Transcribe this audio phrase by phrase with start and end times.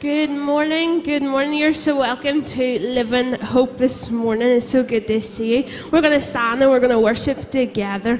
[0.00, 1.58] Good morning, good morning.
[1.58, 4.48] You're so welcome to Living Hope this morning.
[4.48, 5.68] It's so good to see you.
[5.92, 8.18] We're going to stand and we're going to worship together.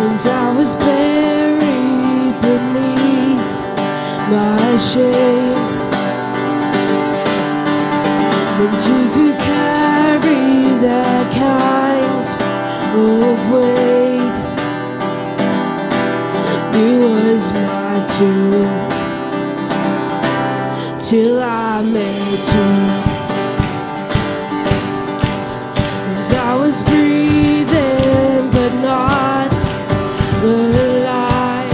[0.00, 3.48] And I was buried beneath
[4.28, 5.29] my shame.
[21.10, 22.70] Till I met you.
[26.06, 29.50] And I was breathing, but not
[30.44, 31.72] alive.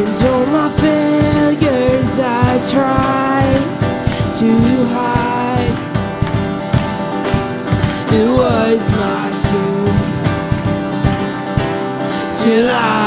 [0.00, 3.64] And all my failures I tried
[4.38, 4.50] to
[4.96, 5.78] hide.
[8.18, 9.98] It was my tomb
[12.42, 12.97] till I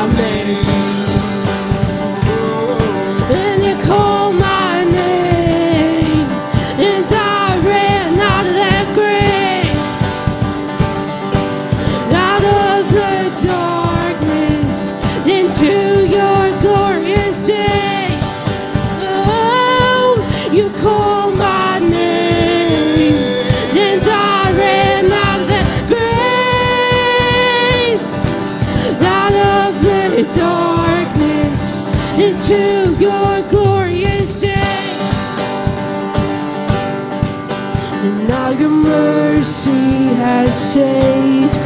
[40.74, 41.66] saved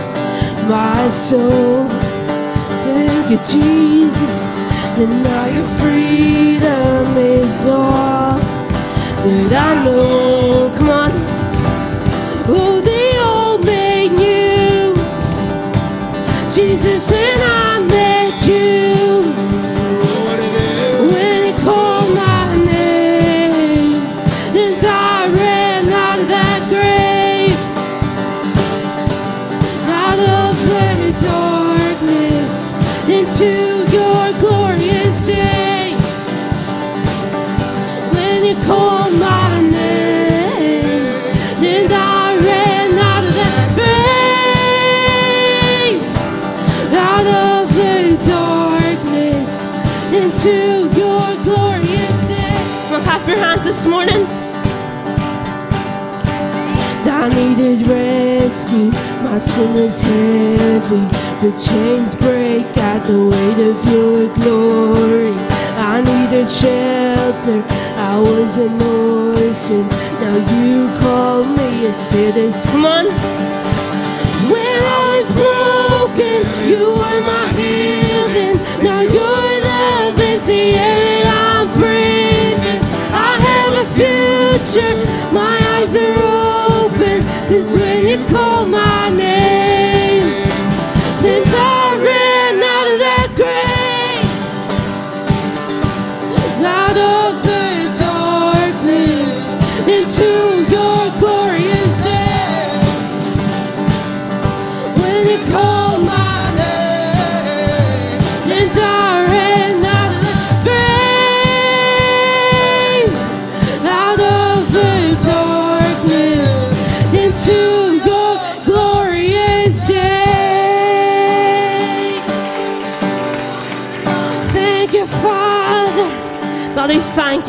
[0.67, 1.87] my soul.
[2.85, 4.43] Thank you, Jesus.
[4.97, 8.39] And now your freedom is all
[9.23, 10.71] that I know.
[10.75, 11.11] Come on.
[12.47, 14.95] Oh, the old made new.
[16.51, 17.54] Jesus, when I
[57.25, 58.91] I needed rescue,
[59.23, 61.01] my sin was heavy.
[61.41, 65.33] The chains break at the weight of your glory.
[65.73, 67.63] I needed shelter,
[67.97, 69.87] I was an orphan.
[70.21, 72.71] Now you call me a citizen.
[72.71, 73.05] Come on.
[74.53, 78.57] When I was broken, you were my healing.
[78.83, 82.81] Now your love is the air that I'm breathing.
[83.17, 86.64] I have a future, my eyes are open.
[87.47, 89.74] Cause when you call my name,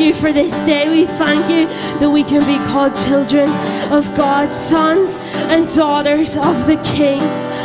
[0.07, 0.89] you for this day.
[0.89, 1.67] We thank you
[1.99, 3.51] that we can be called children
[3.93, 7.21] of God, sons and daughters of the King.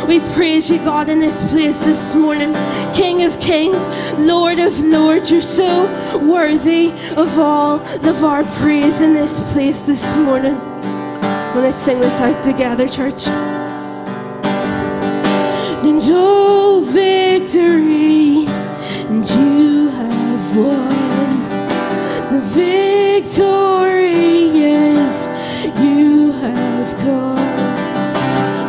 [0.08, 2.52] We praise you, God, in this place this morning.
[2.94, 3.86] King of kings,
[4.18, 5.86] Lord of lords, you're so
[6.18, 10.58] worthy of all of our praise in this place this morning.
[11.52, 13.28] Well, let's sing this out together, church.
[15.86, 18.46] And oh, victory,
[19.06, 20.91] and you have won.
[24.54, 25.28] Is
[25.80, 27.36] you have come.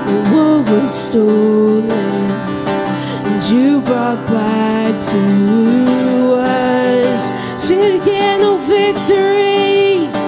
[0.07, 1.89] The war was stolen,
[3.27, 7.21] and you brought back to us.
[7.61, 7.99] Sing
[8.57, 10.22] victory.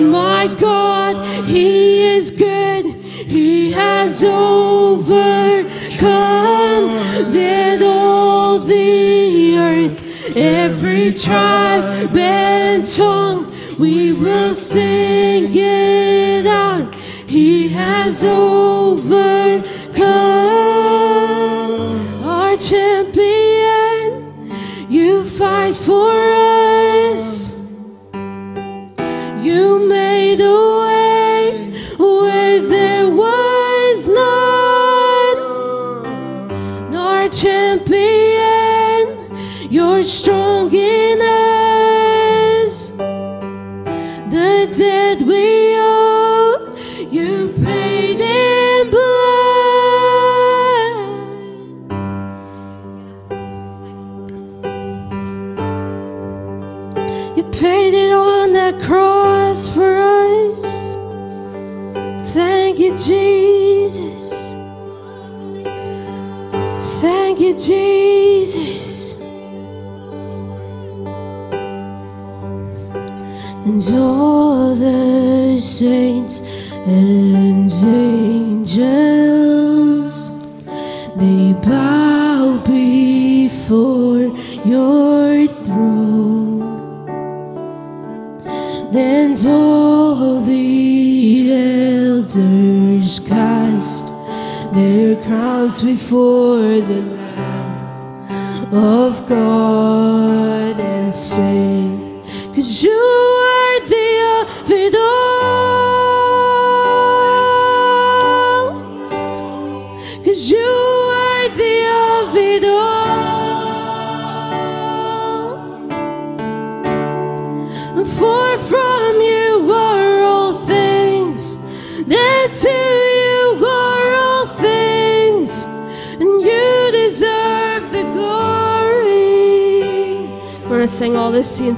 [0.00, 5.64] my God, He is good, He has overcome
[7.32, 16.94] that all the earth, every tribe and tongue, we will sing it out.
[17.28, 19.43] He has overcome.
[73.64, 76.40] and all the saints
[76.86, 77.72] and
[78.52, 79.10] angels.
[81.16, 84.24] They bow before
[84.66, 86.60] your throne.
[88.92, 94.12] Then all the elders cast
[94.74, 97.13] their crowns before the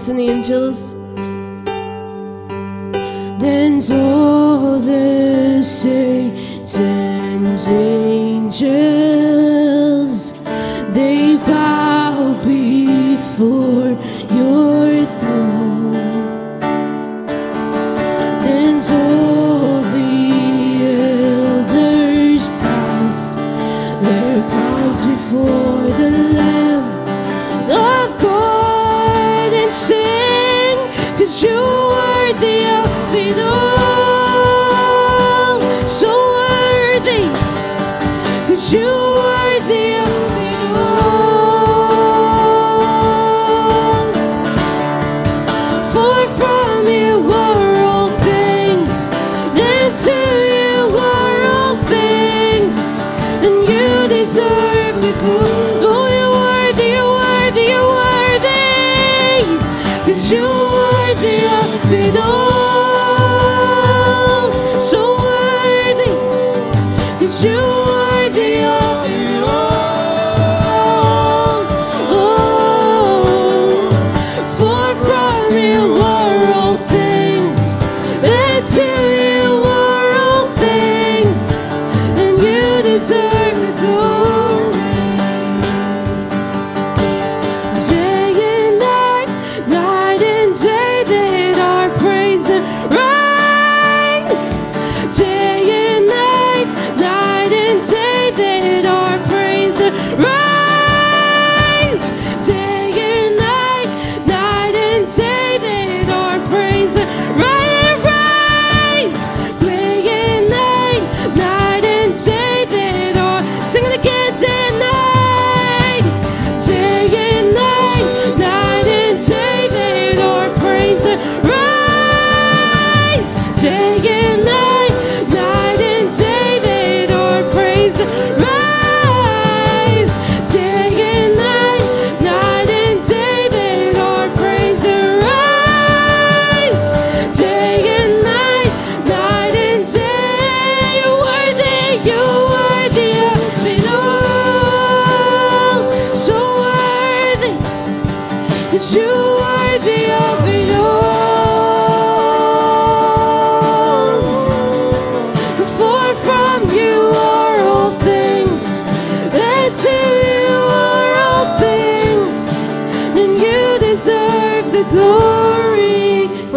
[0.09, 0.66] all the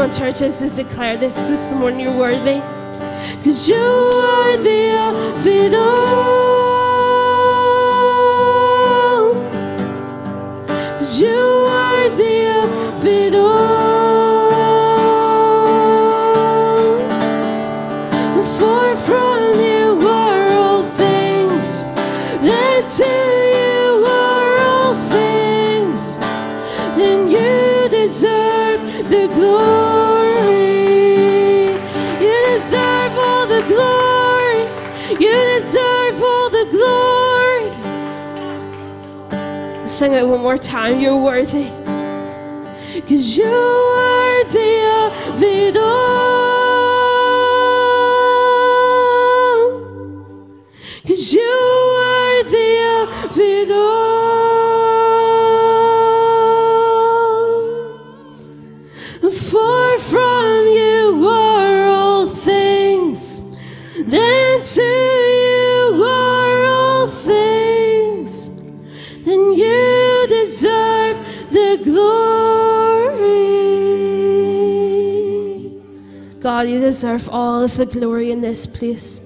[0.10, 2.02] on, churches, just declare this this morning.
[2.02, 2.62] You're worthy.
[3.44, 4.98] Cause you're the
[5.74, 6.49] of all.
[40.00, 41.02] Sing it one more time.
[41.02, 41.68] You're worthy.
[43.02, 47.10] Cause you're worthy of it all.
[51.06, 53.99] Cause you're worthy of it all.
[76.90, 79.22] Deserve all of the glory in this place.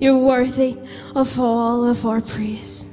[0.00, 0.78] You're worthy
[1.14, 2.86] of all of our praise.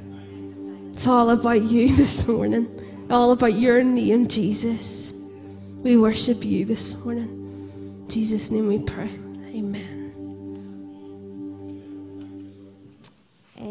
[0.91, 2.67] It's all about you this morning,
[3.09, 5.13] all about your name, Jesus.
[5.83, 7.29] We worship you this morning.
[7.29, 9.09] In Jesus' name we pray.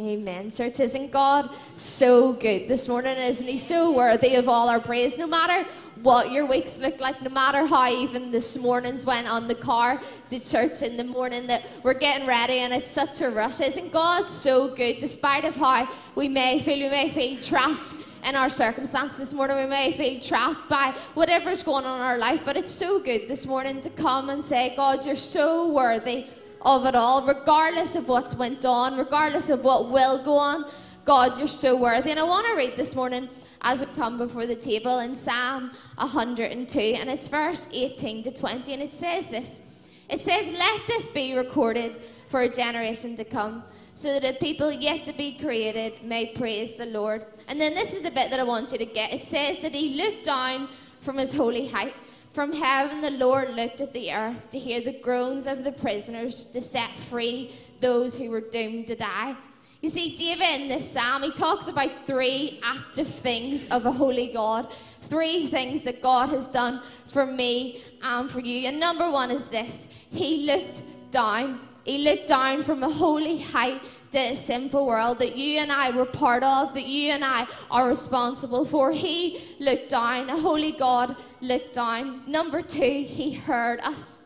[0.08, 0.50] Amen.
[0.50, 3.14] Church, isn't God so good this morning?
[3.18, 5.18] Isn't He so worthy of all our praise?
[5.18, 5.68] No matter
[6.00, 10.00] what your weeks look like, no matter how even this morning's went on the car
[10.30, 13.60] to church in the morning that we're getting ready and it's such a rush.
[13.60, 14.98] Isn't God so good?
[14.98, 19.58] Despite of how we may feel, we may feel trapped in our circumstances this morning.
[19.58, 23.28] We may feel trapped by whatever's going on in our life, but it's so good
[23.28, 26.28] this morning to come and say, God, you're so worthy
[26.62, 30.70] of it all, regardless of what's went on, regardless of what will go on.
[31.04, 32.10] God, you're so worthy.
[32.10, 33.28] And I want to read this morning
[33.62, 38.72] as we come before the table in Psalm 102, and it's verse 18 to 20,
[38.72, 39.74] and it says this.
[40.08, 41.96] It says, Let this be recorded
[42.28, 43.62] for a generation to come,
[43.94, 47.26] so that the people yet to be created may praise the Lord.
[47.48, 49.12] And then this is the bit that I want you to get.
[49.12, 50.68] It says that he looked down
[51.00, 51.94] from his holy height.
[52.38, 56.45] From heaven, the Lord looked at the earth to hear the groans of the prisoners,
[56.45, 59.35] to set free those who were doomed to die.
[59.80, 64.28] You see, David in this psalm, he talks about three active things of a holy
[64.28, 64.73] God.
[65.11, 68.68] Three things that God has done for me and for you.
[68.68, 71.59] And number one is this He looked down.
[71.83, 73.83] He looked down from a holy height
[74.14, 77.88] a sinful world that you and I were part of, that you and I are
[77.88, 78.92] responsible for.
[78.92, 80.30] He looked down.
[80.30, 82.22] A holy God looked down.
[82.26, 84.20] Number two, He heard us.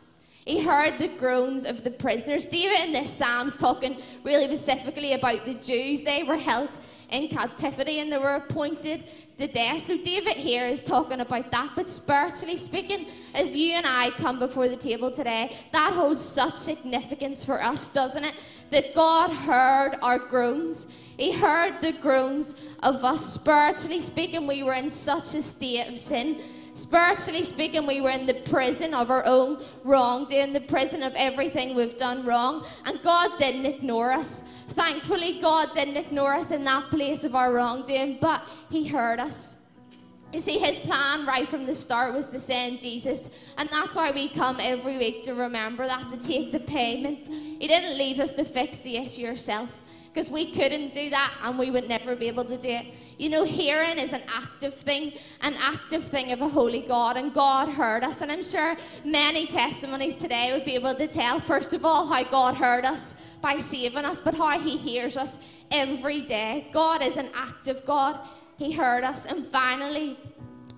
[0.44, 2.46] He heard the groans of the prisoners.
[2.46, 6.02] David in this psalm's talking really specifically about the Jews.
[6.02, 6.70] They were held
[7.10, 9.04] in captivity and they were appointed
[9.38, 9.82] to death.
[9.82, 11.72] So David here is talking about that.
[11.76, 16.56] But spiritually speaking, as you and I come before the table today, that holds such
[16.56, 18.34] significance for us, doesn't it?
[18.72, 20.86] That God heard our groans.
[21.16, 23.24] He heard the groans of us.
[23.24, 26.40] Spiritually speaking, we were in such a state of sin.
[26.74, 31.76] Spiritually speaking, we were in the prison of our own wrongdoing, the prison of everything
[31.76, 34.40] we've done wrong, and God didn't ignore us.
[34.68, 39.61] Thankfully, God didn't ignore us in that place of our wrongdoing, but He heard us.
[40.32, 44.12] You see, his plan right from the start was to send Jesus, and that's why
[44.12, 47.28] we come every week to remember that, to take the payment.
[47.28, 49.72] He didn't leave us to fix the issue ourselves,
[50.12, 52.86] because we couldn't do that and we would never be able to do it.
[53.18, 55.12] You know, hearing is an active thing,
[55.42, 58.22] an active thing of a holy God, and God heard us.
[58.22, 62.24] And I'm sure many testimonies today would be able to tell, first of all, how
[62.24, 66.68] God heard us by saving us, but how He hears us every day.
[66.72, 68.18] God is an active God.
[68.62, 69.26] He heard us.
[69.26, 70.16] And finally,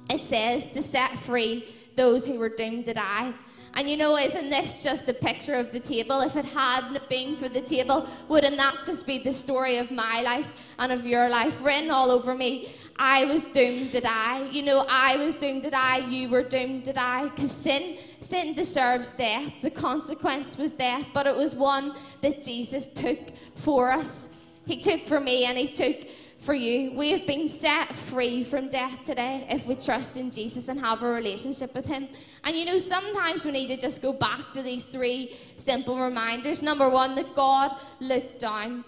[0.09, 3.35] it says to set free those who were doomed to die.
[3.75, 6.23] And you know, isn't this just a picture of the table?
[6.23, 10.23] If it hadn't been for the table, wouldn't that just be the story of my
[10.23, 12.71] life and of your life written all over me?
[12.97, 14.49] I was doomed to die.
[14.49, 15.99] You know, I was doomed to die.
[16.09, 17.29] You were doomed to die.
[17.29, 19.53] Because sin, sin deserves death.
[19.61, 23.19] The consequence was death, but it was one that Jesus took
[23.57, 24.31] for us.
[24.65, 26.07] He took for me and he took
[26.45, 26.93] for you.
[26.93, 31.03] We have been set free from death today if we trust in Jesus and have
[31.03, 32.07] a relationship with Him.
[32.45, 36.63] And you know, sometimes we need to just go back to these three simple reminders.
[36.63, 38.85] Number one, that God looked down.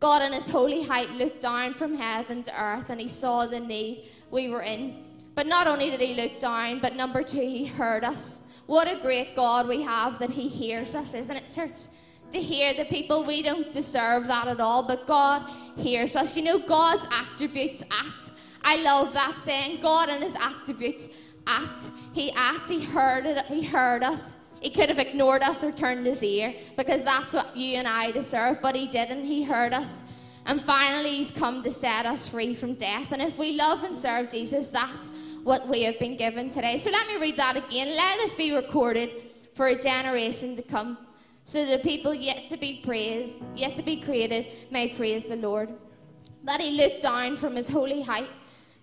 [0.00, 3.60] God, in His holy height, looked down from heaven to earth and He saw the
[3.60, 5.04] need we were in.
[5.34, 8.46] But not only did He look down, but number two, He heard us.
[8.66, 11.88] What a great God we have that He hears us, isn't it, church?
[12.32, 13.24] To hear the people.
[13.24, 16.36] We don't deserve that at all, but God hears us.
[16.36, 18.32] You know, God's attributes act.
[18.62, 19.80] I love that saying.
[19.80, 21.90] God and his attributes act.
[22.12, 24.36] He act, he heard it, he heard us.
[24.60, 28.10] He could have ignored us or turned his ear because that's what you and I
[28.10, 29.24] deserve, but he didn't.
[29.24, 30.02] He heard us.
[30.46, 33.12] And finally, he's come to set us free from death.
[33.12, 35.10] And if we love and serve Jesus, that's
[35.44, 36.78] what we have been given today.
[36.78, 37.88] So let me read that again.
[37.96, 39.10] Let this be recorded
[39.54, 40.98] for a generation to come
[41.48, 45.70] so that people yet to be praised, yet to be created, may praise the Lord.
[46.44, 48.28] That he looked down from his holy height.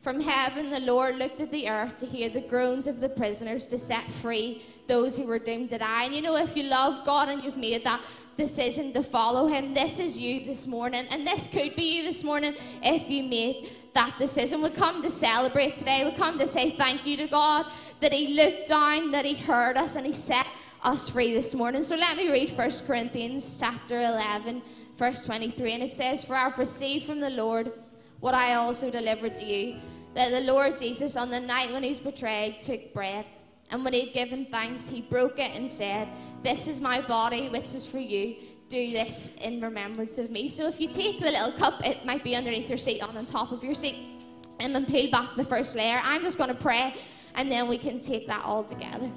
[0.01, 3.67] From heaven, the Lord looked at the earth to hear the groans of the prisoners,
[3.67, 6.05] to set free those who were doomed to die.
[6.05, 8.03] And you know, if you love God and you've made that
[8.35, 11.05] decision to follow Him, this is you this morning.
[11.11, 14.63] And this could be you this morning if you made that decision.
[14.63, 16.03] We come to celebrate today.
[16.03, 19.77] We come to say thank you to God that He looked down, that He heard
[19.77, 20.47] us, and He set
[20.85, 21.81] us free this morning.
[21.81, 24.61] So let me read 1 Corinthians chapter 11,
[24.97, 25.73] verse 23.
[25.73, 27.71] And it says, For I have received from the Lord
[28.19, 29.77] what I also delivered to you,
[30.13, 33.25] that the Lord Jesus, on the night when he was betrayed, took bread.
[33.71, 36.07] And when he had given thanks, he broke it and said,
[36.43, 38.35] This is my body, which is for you.
[38.69, 40.49] Do this in remembrance of me.
[40.49, 43.25] So if you take the little cup, it might be underneath your seat, on on
[43.25, 44.23] top of your seat,
[44.59, 45.99] and then peel back the first layer.
[46.03, 46.93] I'm just going to pray,
[47.33, 49.09] and then we can take that all together.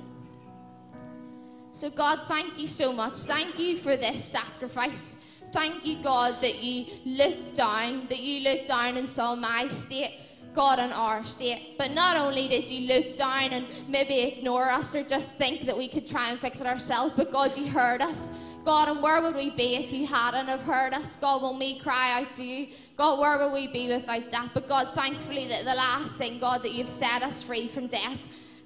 [1.71, 3.17] So, God, thank you so much.
[3.17, 5.17] Thank you for this sacrifice.
[5.53, 10.19] Thank you, God, that you looked down, that you looked down and saw my state,
[10.55, 11.77] God, and our state.
[11.79, 15.77] But not only did you look down and maybe ignore us or just think that
[15.77, 18.31] we could try and fix it ourselves, but God, you heard us.
[18.65, 21.17] God, and where would we be if you hadn't have heard us?
[21.17, 24.51] God, when we cry out to you, God, where would we be without that?
[24.53, 28.19] But God, thankfully, that the last thing, God, that you've set us free from death.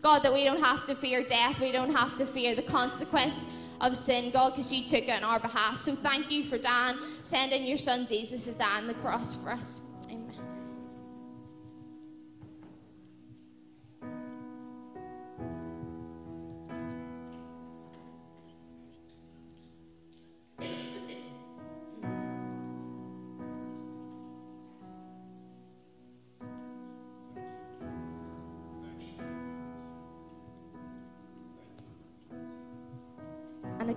[0.02, 3.46] God, that we don't have to fear death, we don't have to fear the consequence
[3.80, 5.76] of sin, God, because you took it on our behalf.
[5.76, 9.50] So thank you for Dan sending your son Jesus to die on the cross for
[9.50, 9.80] us.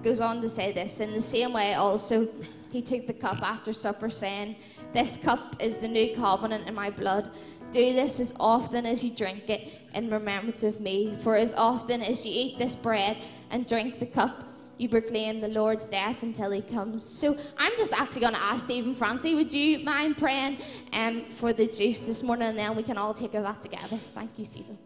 [0.04, 2.28] Goes on to say this In the same way, also,
[2.72, 4.56] he took the cup after supper, saying,
[4.94, 7.32] This cup is the new covenant in my blood.
[7.72, 11.18] Do this as often as you drink it in remembrance of me.
[11.24, 13.18] For as often as you eat this bread
[13.52, 14.44] and drink the cup,
[14.78, 17.04] you proclaim the Lord's death until he comes.
[17.06, 20.58] So I'm just actually going to ask Stephen Francie, would you mind praying
[20.94, 24.00] um, for the juice this morning and then we can all take of that together?
[24.14, 24.78] Thank you, Stephen.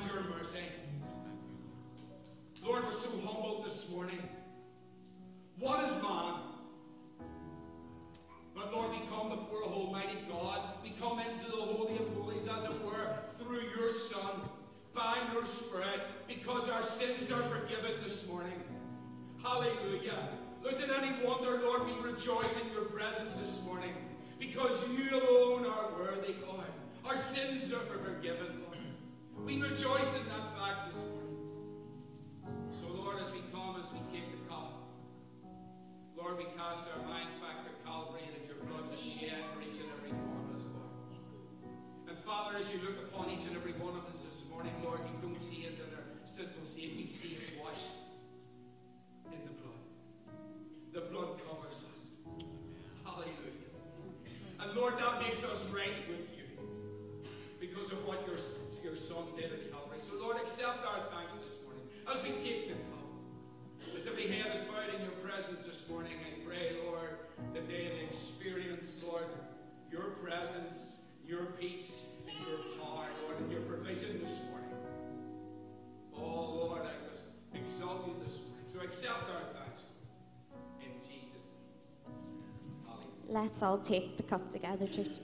[0.00, 0.58] Your mercy.
[2.64, 4.18] Lord, we're so humbled this morning.
[5.58, 6.34] What is man?
[8.54, 10.60] But Lord, we come before Almighty God.
[10.82, 14.40] We come into the Holy of Holies, as it were, through your Son,
[14.94, 18.62] by your Spirit, because our sins are forgiven this morning.
[19.42, 20.28] Hallelujah.
[20.70, 23.92] Is it any wonder, Lord, we rejoice in your presence this morning?
[24.38, 26.66] Because you alone are worthy, God.
[27.04, 28.61] Our sins are forgiven.
[29.44, 31.42] We rejoice in that fact this morning.
[32.70, 34.86] So, Lord, as we come, as we take the cup,
[36.16, 39.60] Lord, we cast our minds back to Calvary and as your blood was shed for
[39.60, 40.94] each and every one of us, Lord.
[42.08, 45.00] And Father, as you look upon each and every one of us this morning, Lord,
[45.10, 47.98] you don't see us in our sinful state, you see us washed
[49.26, 49.82] in the blood.
[50.94, 52.22] The blood covers us.
[53.02, 53.74] Hallelujah.
[54.60, 56.46] And Lord, that makes us right with you
[57.58, 58.38] because of what your,
[58.92, 59.96] your Son did at Calvary.
[60.02, 63.96] So, Lord, accept our thanks this morning as we take the cup.
[63.96, 67.16] As every head is bowed in your presence this morning, I pray, Lord,
[67.54, 69.24] that they have experienced, Lord,
[69.90, 74.76] your presence, your peace, and your power, Lord, and your provision this morning.
[76.14, 77.24] Oh, Lord, I just
[77.54, 78.66] exalt you this morning.
[78.66, 79.84] So accept our thanks,
[80.82, 81.46] in Jesus'
[82.04, 82.94] name.
[83.26, 85.20] Let's all take the cup together, church.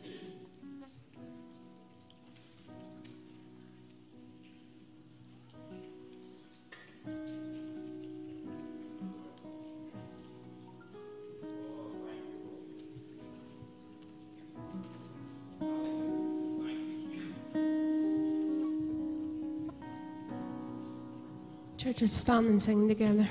[22.00, 23.28] Let's stand and sing together.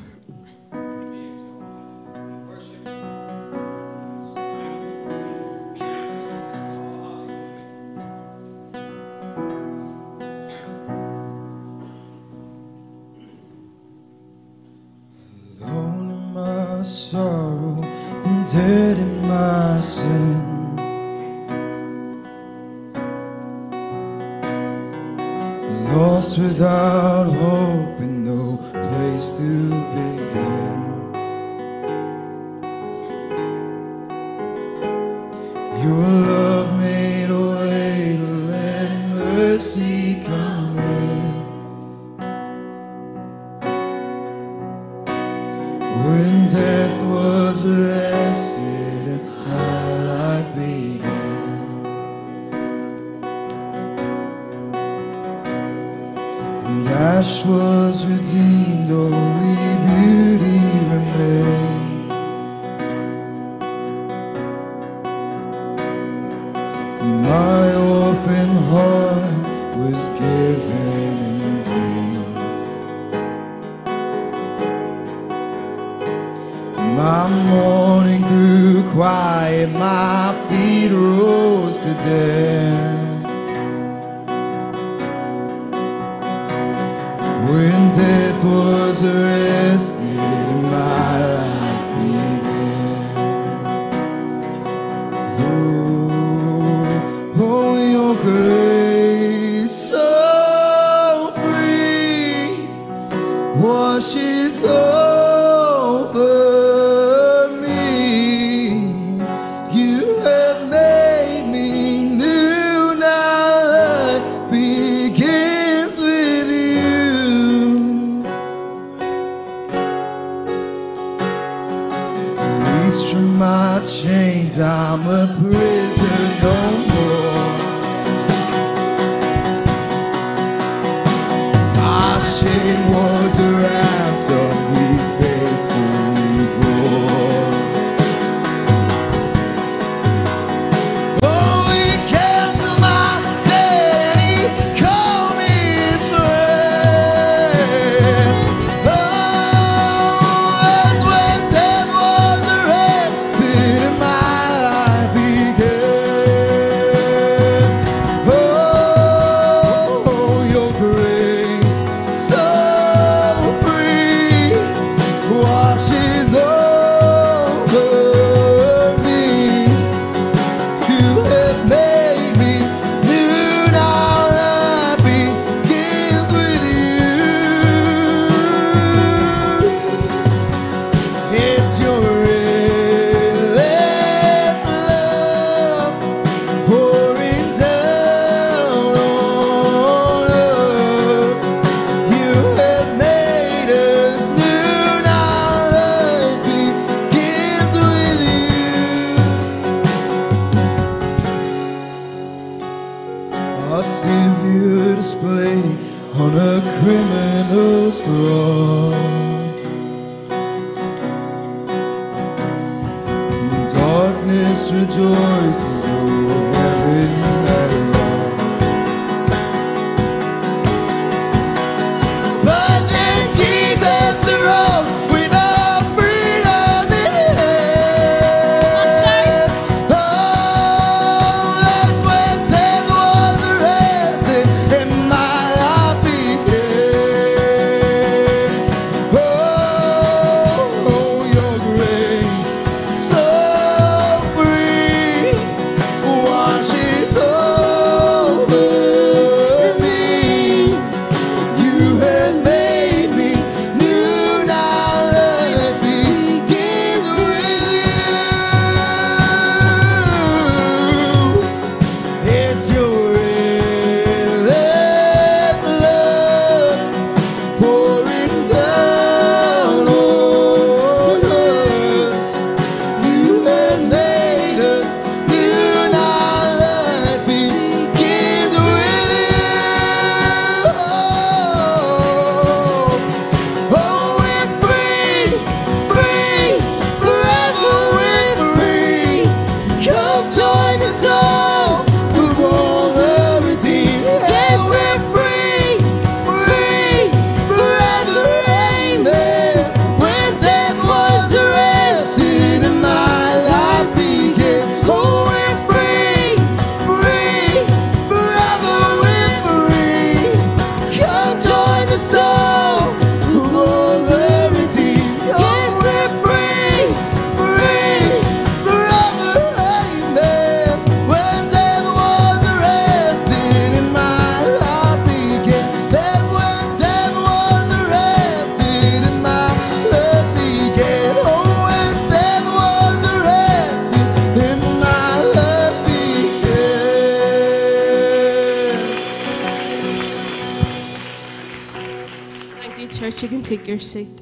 [343.78, 344.22] Your seat.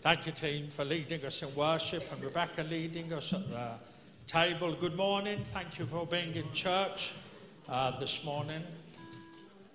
[0.00, 3.70] Thank you, team, for leading us in worship and Rebecca leading us at the
[4.28, 4.74] table.
[4.74, 5.42] Good morning.
[5.42, 7.14] Thank you for being in church
[7.68, 8.62] uh, this morning.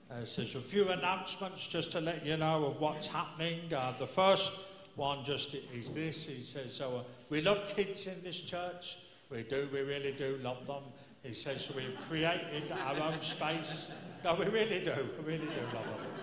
[0.10, 3.60] Uh, there's a few announcements just to let you know of what's happening.
[3.74, 4.54] Uh, the first
[4.96, 6.26] one just is this.
[6.26, 8.98] He says, so, uh, we love kids in this church.
[9.30, 10.84] We do, we really do love them.
[11.22, 13.92] He says, we've created our own space.
[14.24, 16.14] No, we really do, we really do love them.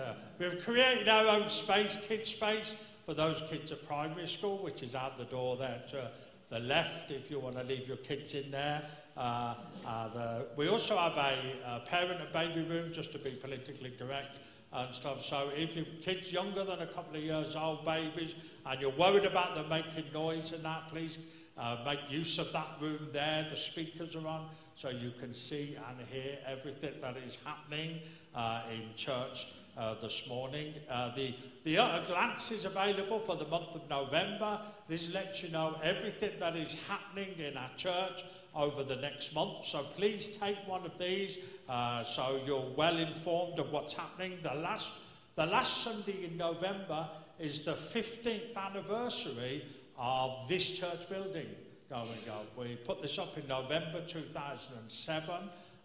[0.00, 4.82] Uh, we've created our own space, kids' space, for those kids at primary school, which
[4.82, 6.10] is out the door there to
[6.50, 8.82] the left if you want to leave your kids in there.
[9.16, 9.54] Uh,
[9.86, 14.38] uh, the, we also have a parent and baby room, just to be politically correct
[14.72, 15.22] and stuff.
[15.22, 19.24] So if you've kids younger than a couple of years old, babies, and you're worried
[19.24, 21.18] about them making noise and that, please
[21.58, 23.46] uh, make use of that room there.
[23.48, 28.00] The speakers are on, so you can see and hear everything that is happening
[28.34, 30.74] uh, in church uh, this morning.
[30.88, 31.34] Uh, the,
[31.64, 34.60] the uh, glance is available for the month of November.
[34.88, 39.64] This lets you know everything that is happening in our church over the next month.
[39.64, 44.38] So please take one of these uh, so you're well informed of what's happening.
[44.42, 44.92] The last
[45.36, 47.06] The last Sunday in November
[47.38, 49.66] is the 15th anniversary
[49.98, 51.48] of this church building
[51.88, 52.46] going up.
[52.56, 55.34] We put this up in November 2007,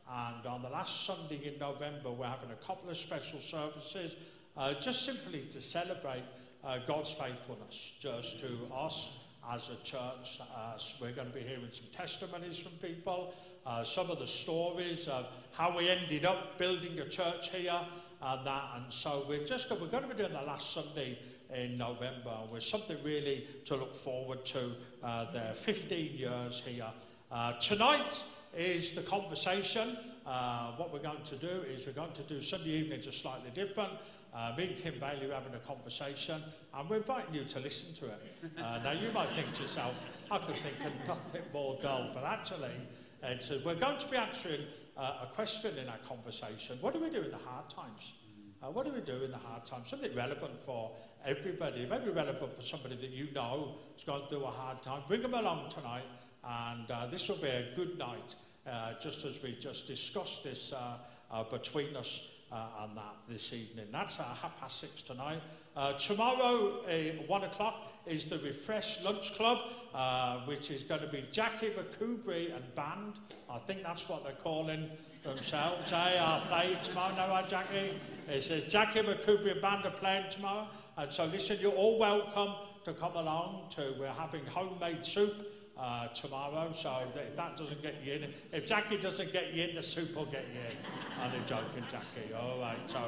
[0.09, 4.15] and on the last Sunday in November, we're having a couple of special services
[4.57, 6.23] uh, just simply to celebrate
[6.63, 9.11] uh, God's faithfulness just to us
[9.51, 10.39] as a church.
[10.39, 13.33] Uh, we're going to be hearing some testimonies from people,
[13.65, 17.79] uh, some of the stories of how we ended up building a church here
[18.21, 18.63] and that.
[18.75, 21.17] And so we're just we're going to be doing the last Sunday
[21.53, 24.71] in November with something really to look forward to.
[25.03, 26.85] Uh, there, 15 years here.
[27.31, 28.23] Uh, tonight
[28.55, 29.97] is the conversation.
[30.27, 33.49] Uh, what we're going to do is we're going to do Sunday evening just slightly
[33.55, 33.91] different.
[34.31, 36.43] Uh, me and Tim Bailey are having a conversation,
[36.75, 38.21] and we're inviting you to listen to it.
[38.59, 42.23] Uh, now, you might think to yourself, I could think of nothing more dull, but
[42.23, 42.69] actually,
[43.23, 44.61] it's, uh, we're going to be answering
[44.97, 46.77] uh, a question in our conversation.
[46.79, 48.13] What do we do in the hard times?
[48.63, 49.87] Uh, what do we do in the hard times?
[49.89, 50.91] Something relevant for
[51.25, 55.01] everybody, maybe relevant for somebody that you know is going through a hard time.
[55.07, 56.03] Bring them along tonight,
[56.43, 58.35] and uh, this will be a good night,
[58.67, 60.97] uh, just as we just discussed this uh,
[61.31, 63.87] uh, between us uh, on that this evening.
[63.91, 65.41] That's at half past six tonight.
[65.75, 69.57] Uh, tomorrow, uh, one o'clock, is the Refresh Lunch Club,
[69.95, 73.19] uh, which is going to be Jackie McCoubry and band.
[73.49, 74.87] I think that's what they're calling
[75.23, 75.89] themselves.
[75.91, 77.15] They are playing tomorrow.
[77.15, 77.99] No, right, Jackie?
[78.27, 80.67] It says Jackie McCoubry and band are playing tomorrow.
[80.97, 82.53] And so, listen, you're all welcome
[82.83, 83.93] to come along to.
[83.99, 85.33] We're having homemade soup.
[85.77, 89.73] Uh, tomorrow, so if that doesn't get you in, if Jackie doesn't get you in,
[89.73, 90.77] the soup will get you in.
[91.19, 92.31] I'm joking, Jackie.
[92.39, 92.99] All right, so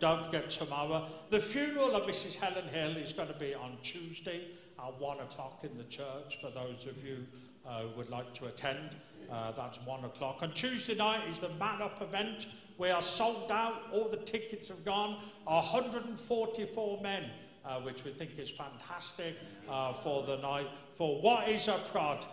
[0.00, 1.06] don't forget tomorrow.
[1.30, 2.36] The funeral of Mrs.
[2.36, 4.48] Helen Hill is going to be on Tuesday
[4.78, 7.26] at one o'clock in the church for those of you
[7.66, 8.96] uh, who would like to attend.
[9.30, 10.38] Uh, that's one o'clock.
[10.42, 12.46] On Tuesday night is the Man Up event.
[12.78, 13.82] We are sold out.
[13.92, 15.18] All the tickets have gone.
[15.44, 17.24] 144 men,
[17.64, 19.36] uh, which we think is fantastic
[19.68, 20.66] uh, for the night.
[20.94, 22.26] For what is a prod?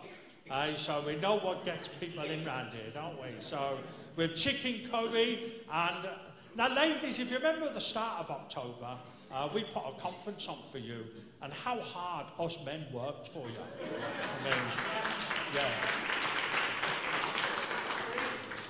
[0.76, 3.28] So we know what gets people in round here, don't we?
[3.40, 3.78] So
[4.16, 6.08] with chicken curry and
[6.54, 8.98] now, ladies, if you remember the start of October,
[9.32, 11.06] uh, we put a conference on for you
[11.40, 13.56] and how hard us men worked for you.
[13.80, 14.58] I mean,
[15.54, 16.41] yeah.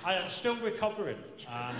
[0.04, 1.16] I am still recovering.
[1.50, 1.76] And,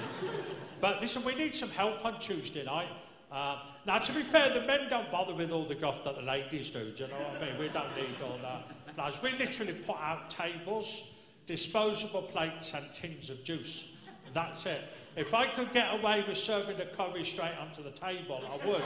[0.80, 2.88] but listen, we need some help on Tuesday night.
[3.30, 6.22] Uh, now, to be fair, the men don't bother with all the guff that the
[6.22, 6.90] ladies do.
[6.90, 7.58] Do you know what I mean?
[7.58, 9.22] We don't need all that.
[9.22, 11.10] We literally put out tables,
[11.46, 13.88] disposable plates, and tins of juice.
[14.34, 14.80] That's it.
[15.14, 18.82] If I could get away with serving the curry straight onto the table, I would.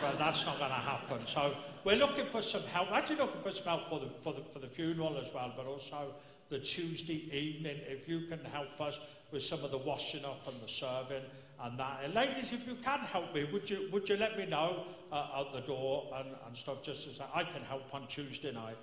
[0.00, 1.26] but that's not going to happen.
[1.26, 2.90] So we're looking for some help.
[2.90, 5.66] Actually, looking for some help for the, for, the, for the funeral as well, but
[5.66, 6.12] also
[6.52, 7.78] the Tuesday evening.
[7.88, 9.00] If you can help us
[9.32, 11.22] with some of the washing up and the serving
[11.62, 12.00] and that.
[12.04, 15.40] And ladies, if you can help me, would you, would you let me know uh,
[15.40, 18.76] at the door and, and stuff, just as I can help on Tuesday night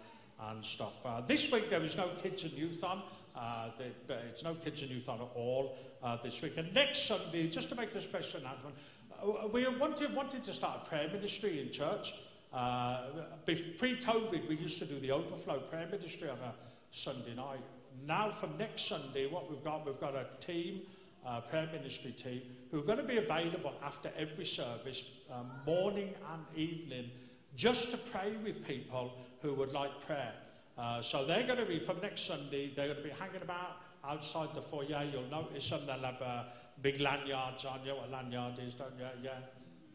[0.47, 0.93] and stuff.
[1.05, 3.03] Uh, this week there is no kids and youth on.
[3.35, 3.69] Uh,
[4.09, 6.57] it's no kids and youth on at all uh, this week.
[6.57, 8.75] And next Sunday, just to make a special announcement,
[9.21, 12.15] uh, we wanted, wanted to start a prayer ministry in church.
[12.51, 13.01] Uh,
[13.45, 17.59] Pre-COVID, we used to do the overflow prayer ministry on a Sunday night.
[18.05, 20.81] Now, from next Sunday, what we've got, we've got a team,
[21.25, 26.13] uh, prayer ministry team, who are going to be available after every service, um, morning
[26.33, 27.09] and evening,
[27.55, 30.33] just to pray with people who would like prayer.
[30.77, 33.81] Uh, so they're going to be, from next Sunday, they're going to be hanging about
[34.05, 35.03] outside the foyer.
[35.11, 36.43] You'll notice them, they'll have uh,
[36.81, 37.81] big lanyards on.
[37.81, 39.05] You know what a lanyard is, don't you?
[39.23, 39.31] Yeah?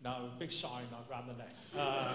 [0.05, 1.55] No, big sign around the neck.
[1.75, 2.13] Uh,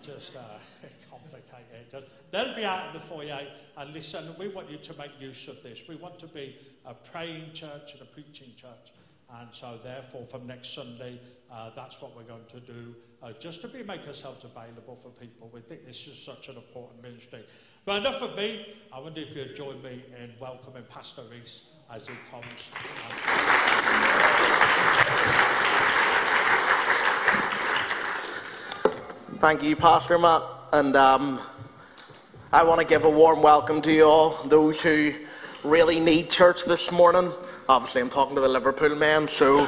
[0.00, 0.40] just uh,
[1.10, 2.08] complicated.
[2.30, 4.34] They'll be out in the foyer and listen.
[4.38, 5.82] We want you to make use of this.
[5.86, 8.94] We want to be a praying church and a preaching church.
[9.38, 11.20] And so, therefore, from next Sunday,
[11.52, 15.10] uh, that's what we're going to do, uh, just to be make ourselves available for
[15.10, 15.50] people.
[15.52, 17.44] We think this is such an important ministry.
[17.84, 18.74] But enough of me.
[18.90, 22.70] I wonder if you'd join me in welcoming Pastor Reese as he comes.
[29.38, 30.42] Thank you, Pastor Matt.
[30.72, 31.38] And um,
[32.52, 35.12] I want to give a warm welcome to you all, those who
[35.62, 37.30] really need church this morning.
[37.68, 39.66] Obviously, I'm talking to the Liverpool men, so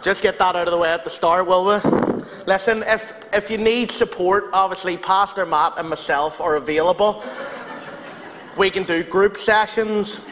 [0.00, 1.90] just get that out of the way at the start, will we?
[2.46, 7.24] Listen, if, if you need support, obviously, Pastor Matt and myself are available.
[8.56, 10.22] We can do group sessions,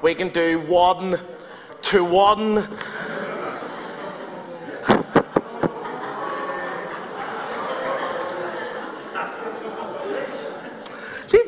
[0.00, 1.20] we can do one
[1.82, 2.66] to one.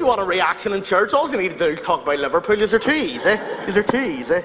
[0.00, 2.60] You want a reaction in church, all you need to do is talk about Liverpool.
[2.60, 3.30] Is there too easy?
[3.68, 4.40] Is there too easy?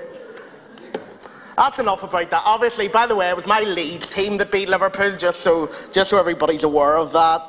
[1.56, 2.44] That's enough about that.
[2.46, 6.10] Obviously, by the way, it was my Leeds team that beat Liverpool, just so just
[6.10, 7.42] so everybody's aware of that.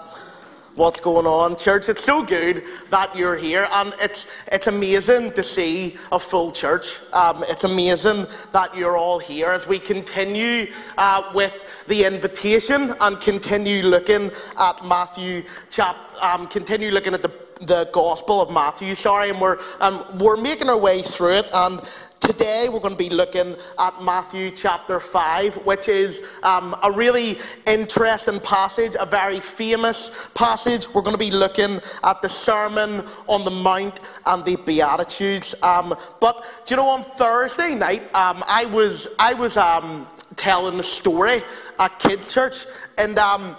[0.77, 1.89] What's going on, church?
[1.89, 7.01] It's so good that you're here, and it's it's amazing to see a full church.
[7.13, 13.21] Um, it's amazing that you're all here as we continue uh, with the invitation and
[13.21, 14.31] continue looking
[14.61, 15.97] at Matthew chap.
[16.23, 18.95] Um, continue looking at the the Gospel of Matthew.
[18.95, 21.81] Sorry, and we're um, we're making our way through it and.
[22.19, 27.39] Today we're going to be looking at Matthew chapter 5, which is um, a really
[27.69, 30.93] interesting passage, a very famous passage.
[30.93, 35.55] We're going to be looking at the Sermon on the Mount and the Beatitudes.
[35.63, 40.81] Um, but do you know, on Thursday night, um, I was I was um, telling
[40.81, 41.43] a story
[41.79, 42.65] at kids' church,
[42.99, 43.57] and um,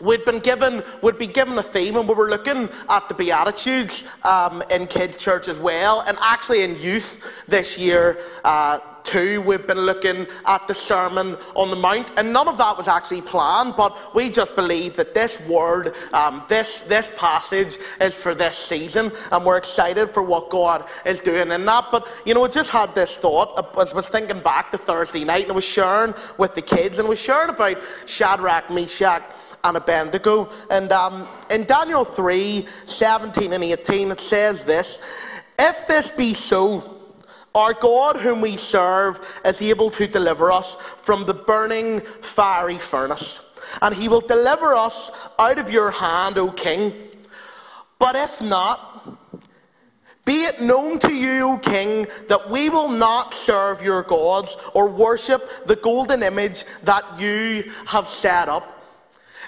[0.00, 4.14] We'd been given, we'd be given a theme, and we were looking at the Beatitudes
[4.26, 9.40] um, in kids' church as well, and actually in youth this year uh, too.
[9.40, 13.22] We've been looking at the Sermon on the Mount, and none of that was actually
[13.22, 18.58] planned, but we just believe that this word, um, this this passage, is for this
[18.58, 21.86] season, and we're excited for what God is doing in that.
[21.90, 25.24] But you know, I just had this thought as I was thinking back to Thursday
[25.24, 29.22] night, and I was sharing with the kids, and I was sharing about Shadrach, Meshach
[29.66, 30.48] and Abednego.
[30.70, 36.96] And um, in Daniel 3 17 and 18, it says this If this be so,
[37.54, 43.42] our God, whom we serve, is able to deliver us from the burning fiery furnace,
[43.80, 46.92] and he will deliver us out of your hand, O king.
[47.98, 49.08] But if not,
[50.26, 54.90] be it known to you, O king, that we will not serve your gods or
[54.90, 58.75] worship the golden image that you have set up.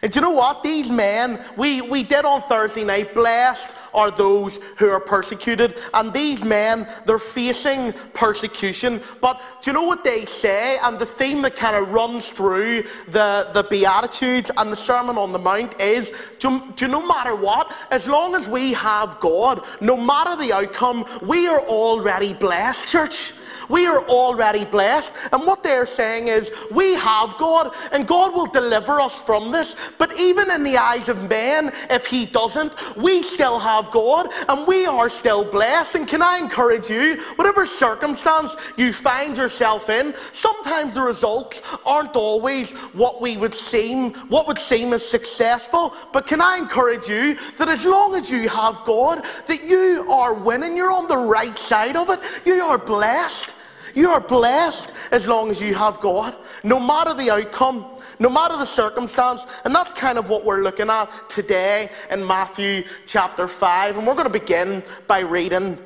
[0.02, 0.62] And do you know what?
[0.62, 5.76] These men, we, we did on Thursday night, blessed are those who are persecuted.
[5.94, 9.00] And these men, they're facing persecution.
[9.20, 10.78] But do you know what they say?
[10.82, 15.32] And the theme that kind of runs through the, the Beatitudes and the Sermon on
[15.32, 19.96] the Mount is do do no matter what, as long as we have God, no
[19.96, 23.32] matter the outcome, we are already blessed, church.
[23.68, 25.12] We are already blessed.
[25.32, 29.76] And what they're saying is, we have God, and God will deliver us from this.
[29.98, 34.66] But even in the eyes of men, if He doesn't, we still have God, and
[34.66, 35.94] we are still blessed.
[35.94, 42.16] And can I encourage you, whatever circumstance you find yourself in, sometimes the results aren't
[42.16, 45.94] always what we would seem, what would seem as successful.
[46.12, 50.34] But can I encourage you that as long as you have God, that you are
[50.34, 53.47] winning, you're on the right side of it, you are blessed.
[53.98, 56.32] You are blessed as long as you have God,
[56.62, 57.84] no matter the outcome,
[58.20, 59.60] no matter the circumstance.
[59.64, 63.96] And that's kind of what we're looking at today in Matthew chapter 5.
[63.96, 65.76] And we're going to begin by reading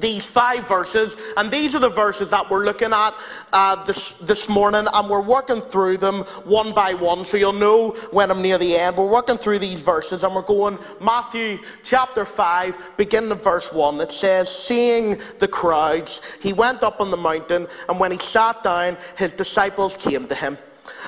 [0.00, 3.14] these five verses, and these are the verses that we're looking at
[3.52, 7.90] uh, this, this morning, and we're working through them one by one, so you'll know
[8.10, 8.96] when I'm near the end.
[8.96, 14.00] We're working through these verses, and we're going Matthew chapter 5, beginning of verse 1.
[14.00, 18.62] It says, Seeing the crowds, he went up on the mountain, and when he sat
[18.62, 20.56] down, his disciples came to him.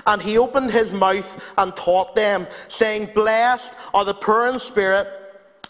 [0.07, 5.07] And he opened his mouth and taught them, saying, Blessed are the poor in spirit,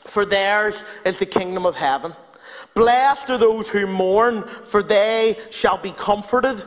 [0.06, 2.12] for theirs is the kingdom of heaven.
[2.74, 6.62] Blessed are those who mourn, for they shall be comforted.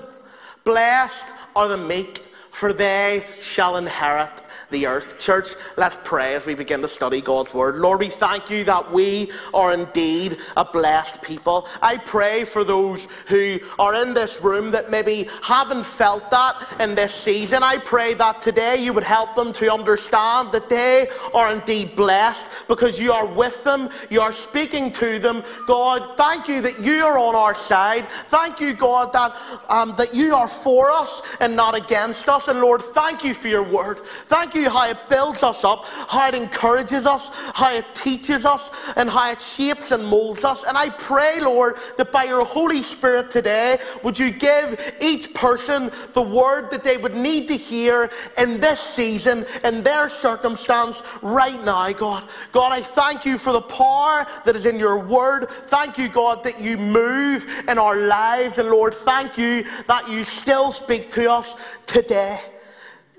[0.63, 1.25] Blessed
[1.55, 2.19] are the meek,
[2.51, 4.31] for they shall inherit
[4.69, 5.19] the earth.
[5.19, 7.75] Church, let's pray as we begin to study God's Word.
[7.75, 11.67] Lord, we thank you that we are indeed a blessed people.
[11.81, 16.95] I pray for those who are in this room that maybe haven't felt that in
[16.95, 17.63] this season.
[17.63, 22.67] I pray that today you would help them to understand that they are indeed blessed
[22.67, 25.43] because you are with them, you are speaking to them.
[25.67, 28.07] God, thank you that you are on our side.
[28.07, 29.35] Thank you, God, that,
[29.69, 32.47] um, that you are for us and not against us.
[32.47, 33.99] And Lord, thank you for your word.
[33.99, 38.93] Thank you how it builds us up, how it encourages us, how it teaches us,
[38.95, 40.63] and how it shapes and molds us.
[40.63, 45.91] And I pray, Lord, that by your Holy Spirit today, would you give each person
[46.13, 51.63] the word that they would need to hear in this season, in their circumstance, right
[51.63, 52.23] now, God.
[52.51, 55.49] God, I thank you for the power that is in your word.
[55.49, 58.57] Thank you, God, that you move in our lives.
[58.57, 62.39] And Lord, thank you that you still speak to us today.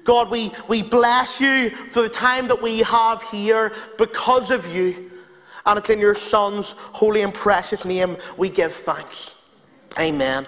[0.07, 5.11] God, we, we bless you for the time that we have here because of you.
[5.67, 9.35] And it's in your Son's holy and precious name we give thanks.
[9.99, 10.47] Amen.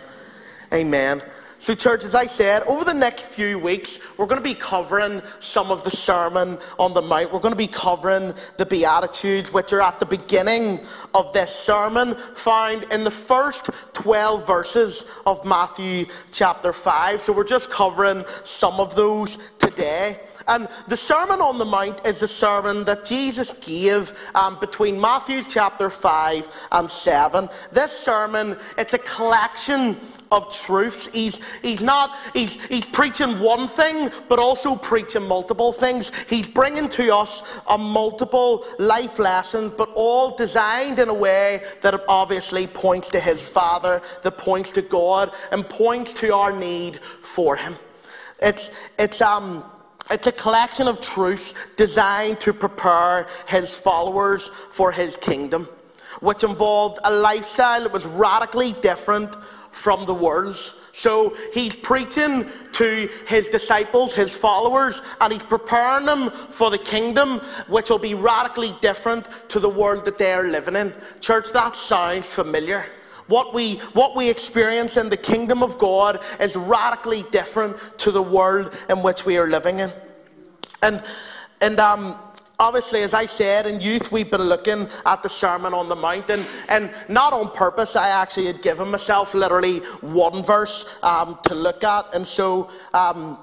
[0.72, 1.22] Amen.
[1.60, 5.20] So, church, as I said, over the next few weeks, we're going to be covering
[5.40, 7.32] some of the Sermon on the Mount.
[7.32, 10.78] We're going to be covering the Beatitudes, which are at the beginning
[11.14, 17.22] of this sermon, found in the first 12 verses of Matthew chapter 5.
[17.22, 20.20] So, we're just covering some of those today.
[20.48, 25.42] And the Sermon on the Mount is the sermon that Jesus gave um, between Matthew
[25.46, 27.48] chapter 5 and 7.
[27.70, 29.98] This sermon, it's a collection
[30.32, 31.08] of truths.
[31.12, 36.24] He's, he's not, he's, he's preaching one thing, but also preaching multiple things.
[36.28, 42.02] He's bringing to us a multiple life lessons, but all designed in a way that
[42.08, 47.56] obviously points to his Father, that points to God, and points to our need for
[47.56, 47.76] him.
[48.40, 49.64] It's, it's, um,
[50.10, 55.68] it's a collection of truths designed to prepare his followers for his kingdom,
[56.20, 59.34] which involved a lifestyle that was radically different
[59.70, 60.74] from the world's.
[60.92, 67.38] So he's preaching to his disciples, his followers, and he's preparing them for the kingdom,
[67.68, 70.92] which will be radically different to the world that they are living in.
[71.20, 72.86] Church, that sounds familiar.
[73.28, 78.22] What we, what we experience in the kingdom of God is radically different to the
[78.22, 79.90] world in which we are living in.
[80.82, 81.02] And,
[81.60, 82.16] and um,
[82.58, 86.30] obviously, as I said, in youth, we've been looking at the Sermon on the Mount,
[86.30, 91.54] and, and not on purpose, I actually had given myself literally one verse um, to
[91.54, 92.14] look at.
[92.14, 93.38] And so, um,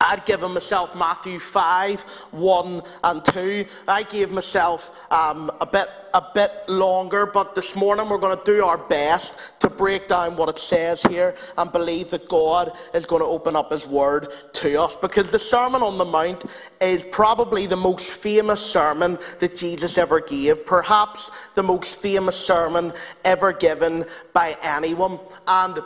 [0.00, 3.64] I'd given myself Matthew 5, 1 and 2.
[3.88, 8.44] I gave myself um, a, bit, a bit longer, but this morning we're going to
[8.44, 13.06] do our best to break down what it says here and believe that God is
[13.06, 14.94] going to open up His Word to us.
[14.94, 16.44] Because the Sermon on the Mount
[16.80, 22.92] is probably the most famous sermon that Jesus ever gave, perhaps the most famous sermon
[23.24, 25.18] ever given by anyone.
[25.48, 25.80] And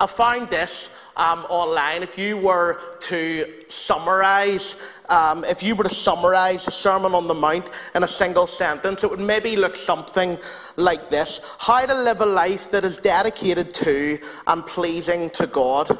[0.00, 5.90] I found this um, online, if you were to summarize, um, if you were to
[5.90, 10.38] summarize the Sermon on the Mount in a single sentence, it would maybe look something
[10.76, 11.56] like this.
[11.58, 15.98] How to live a life that is dedicated to and pleasing to God,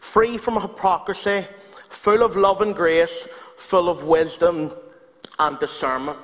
[0.00, 1.46] free from hypocrisy,
[1.88, 4.72] full of love and grace, full of wisdom
[5.38, 6.18] and discernment.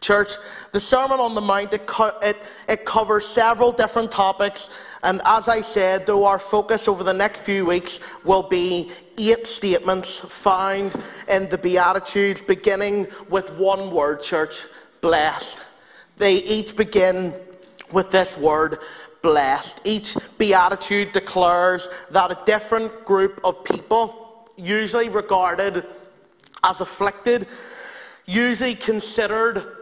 [0.00, 0.34] Church,
[0.72, 2.36] the Sermon on the Mount, it, co- it,
[2.68, 4.96] it, covers several different topics.
[5.02, 9.46] And as I said, though, our focus over the next few weeks will be eight
[9.46, 10.94] statements found
[11.28, 14.64] in the Beatitudes, beginning with one word, church
[15.00, 15.58] blessed.
[16.16, 17.34] They each begin
[17.92, 18.78] with this word,
[19.20, 19.80] blessed.
[19.84, 25.84] Each Beatitude declares that a different group of people, usually regarded
[26.64, 27.48] as afflicted,
[28.26, 29.77] usually considered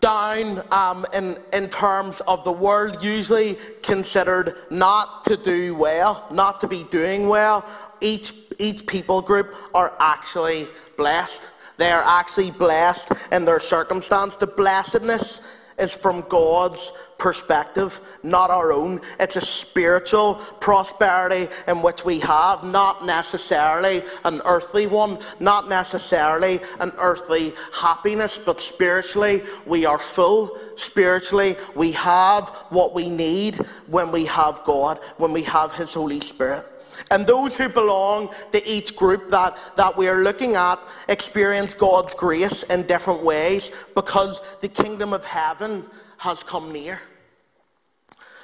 [0.00, 6.60] down um, in, in terms of the world, usually considered not to do well, not
[6.60, 7.66] to be doing well.
[8.00, 11.42] Each, each people group are actually blessed.
[11.78, 14.36] They are actually blessed in their circumstance.
[14.36, 16.92] The blessedness is from God's
[17.22, 19.00] perspective, not our own.
[19.20, 26.58] It's a spiritual prosperity in which we have, not necessarily an earthly one, not necessarily
[26.80, 30.58] an earthly happiness, but spiritually we are full.
[30.74, 33.54] Spiritually, we have what we need
[33.86, 36.66] when we have God, when we have His Holy Spirit.
[37.12, 42.14] And those who belong to each group that, that we are looking at experience God's
[42.14, 45.84] grace in different ways because the kingdom of heaven
[46.18, 47.00] has come near.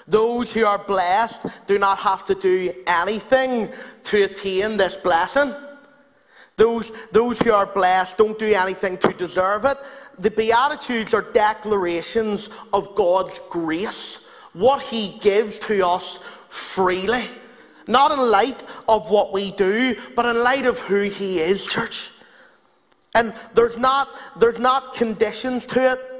[0.08, 3.68] Those who are blessed do not have to do anything
[4.04, 5.54] to attain this blessing.
[6.56, 9.76] Those, those who are blessed don't do anything to deserve it.
[10.18, 17.24] The Beatitudes are declarations of God's grace, what He gives to us freely.
[17.86, 22.12] Not in light of what we do, but in light of who He is, church.
[23.14, 26.17] And there's not, there's not conditions to it.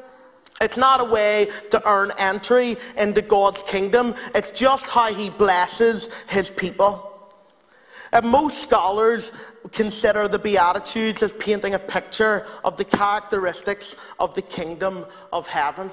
[0.61, 4.15] It's not a way to earn entry into God's kingdom.
[4.35, 7.05] It's just how He blesses His people.
[8.13, 14.43] And most scholars consider the Beatitudes as painting a picture of the characteristics of the
[14.43, 15.91] kingdom of heaven.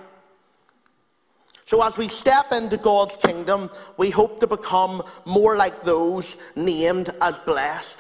[1.66, 7.10] So, as we step into God's kingdom, we hope to become more like those named
[7.22, 8.00] as blessed,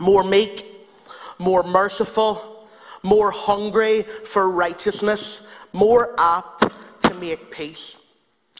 [0.00, 0.64] more meek,
[1.38, 2.66] more merciful,
[3.02, 6.64] more hungry for righteousness, more apt
[7.00, 7.98] to make peace.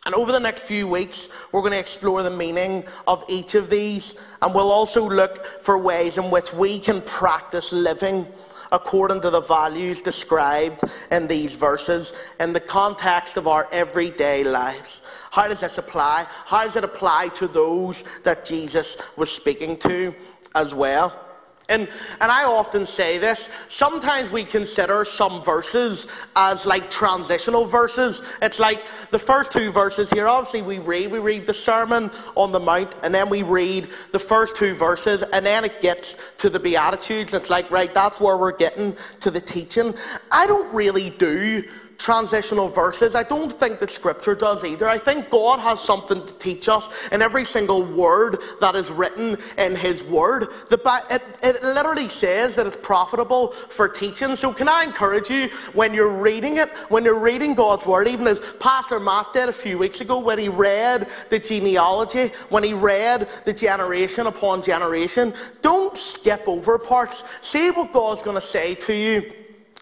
[0.04, 3.70] And over the next few weeks, we're going to explore the meaning of each of
[3.70, 8.26] these, and we'll also look for ways in which we can practice living
[8.72, 15.02] according to the values described in these verses in the context of our everyday lives.
[15.30, 16.26] How does this apply?
[16.46, 20.14] How does it apply to those that Jesus was speaking to
[20.54, 21.31] as well?
[21.68, 21.88] And,
[22.20, 26.06] and I often say this sometimes we consider some verses
[26.36, 28.20] as like transitional verses.
[28.42, 32.52] It's like the first two verses here, obviously, we read, we read the Sermon on
[32.52, 36.50] the Mount, and then we read the first two verses, and then it gets to
[36.50, 37.32] the Beatitudes.
[37.32, 39.94] It's like, right, that's where we're getting to the teaching.
[40.30, 41.62] I don't really do
[42.02, 43.14] transitional verses.
[43.14, 44.88] I don't think that Scripture does either.
[44.88, 49.38] I think God has something to teach us in every single word that is written
[49.56, 50.48] in His Word.
[50.68, 50.80] The,
[51.10, 54.34] it, it literally says that it's profitable for teaching.
[54.34, 58.26] So, can I encourage you when you're reading it, when you're reading God's Word, even
[58.26, 62.74] as Pastor Matt did a few weeks ago when he read the genealogy, when he
[62.74, 67.22] read the generation upon generation, don't skip over parts.
[67.42, 69.32] See what God's going to say to you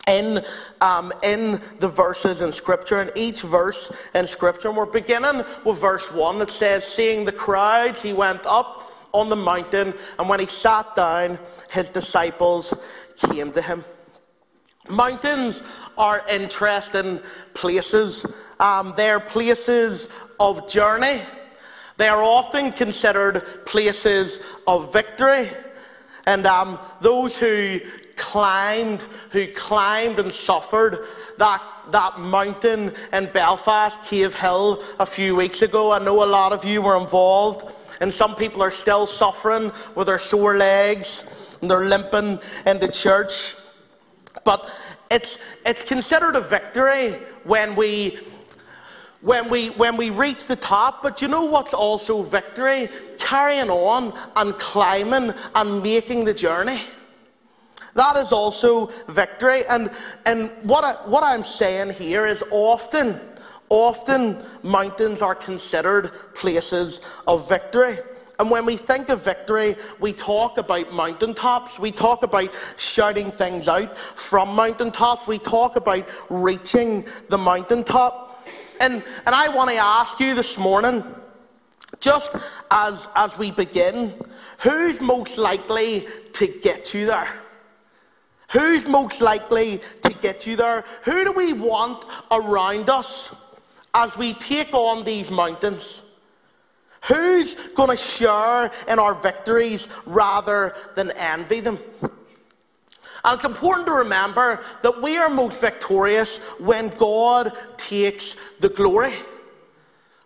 [0.09, 0.43] in,
[0.81, 4.69] um, in the verses in Scripture, and each verse in Scripture.
[4.69, 9.29] And we're beginning with verse 1 that says, Seeing the crowds, he went up on
[9.29, 11.39] the mountain, and when he sat down,
[11.71, 12.75] his disciples
[13.17, 13.85] came to him.
[14.89, 15.63] Mountains
[15.99, 17.21] are interesting
[17.55, 18.27] places.
[18.59, 21.21] Um, they're places of journey.
[21.97, 25.49] They are often considered places of victory.
[26.27, 27.81] And um, those who
[28.21, 29.01] climbed,
[29.31, 31.07] who climbed and suffered
[31.39, 35.91] that, that mountain in Belfast, Cave Hill, a few weeks ago.
[35.91, 40.07] I know a lot of you were involved, and some people are still suffering with
[40.07, 43.55] their sore legs and they're limping into church.
[44.45, 44.71] But
[45.11, 47.13] it's, it's considered a victory
[47.45, 48.19] when we
[49.23, 54.19] when we when we reach the top but you know what's also victory carrying on
[54.37, 56.79] and climbing and making the journey
[57.95, 59.61] that is also victory.
[59.69, 59.91] And,
[60.27, 63.19] and what, I, what I'm saying here is often,
[63.69, 67.95] often mountains are considered places of victory.
[68.39, 71.79] And when we think of victory, we talk about mountaintops.
[71.79, 75.27] We talk about shouting things out from mountaintops.
[75.27, 78.49] We talk about reaching the mountaintop.
[78.81, 81.05] And, and I want to ask you this morning,
[82.01, 82.35] just
[82.71, 84.15] as, as we begin,
[84.61, 87.29] who's most likely to get you there?
[88.53, 90.85] Who's most likely to get you there?
[91.05, 93.35] Who do we want around us
[93.95, 96.03] as we take on these mountains?
[97.05, 101.79] Who's going to share in our victories rather than envy them?
[103.23, 109.13] And it's important to remember that we are most victorious when God takes the glory.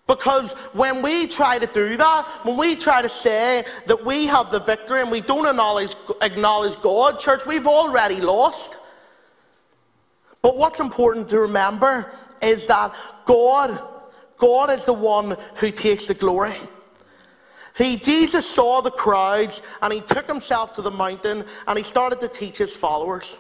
[0.06, 4.50] Because when we try to do that, when we try to say that we have
[4.50, 8.76] the victory and we don't acknowledge, acknowledge God, church, we've already lost.
[10.42, 12.94] But what's important to remember is that
[13.24, 13.80] God,
[14.36, 16.52] God is the one who takes the glory.
[17.76, 22.20] He, Jesus saw the crowds and he took himself to the mountain and he started
[22.20, 23.38] to teach his followers.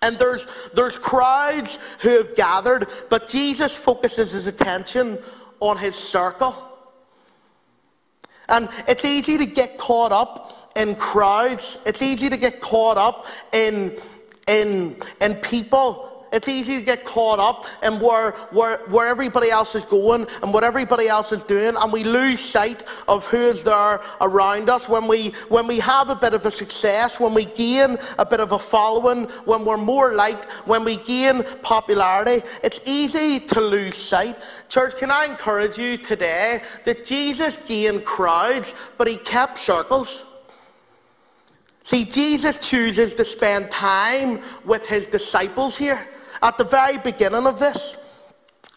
[0.00, 5.18] And there's, there's crowds who have gathered, but Jesus focuses his attention
[5.60, 6.54] on his circle.
[8.48, 11.78] And it's easy to get caught up in crowds.
[11.86, 13.96] It's easy to get caught up in,
[14.46, 19.74] in, in people it's easy to get caught up in where, where, where everybody else
[19.74, 23.64] is going and what everybody else is doing, and we lose sight of who is
[23.64, 24.86] there around us.
[24.86, 28.40] When we, when we have a bit of a success, when we gain a bit
[28.40, 33.96] of a following, when we're more liked, when we gain popularity, it's easy to lose
[33.96, 34.36] sight.
[34.68, 40.26] Church, can I encourage you today that Jesus gained crowds, but he kept circles?
[41.82, 46.06] See, Jesus chooses to spend time with his disciples here
[46.42, 47.98] at the very beginning of this.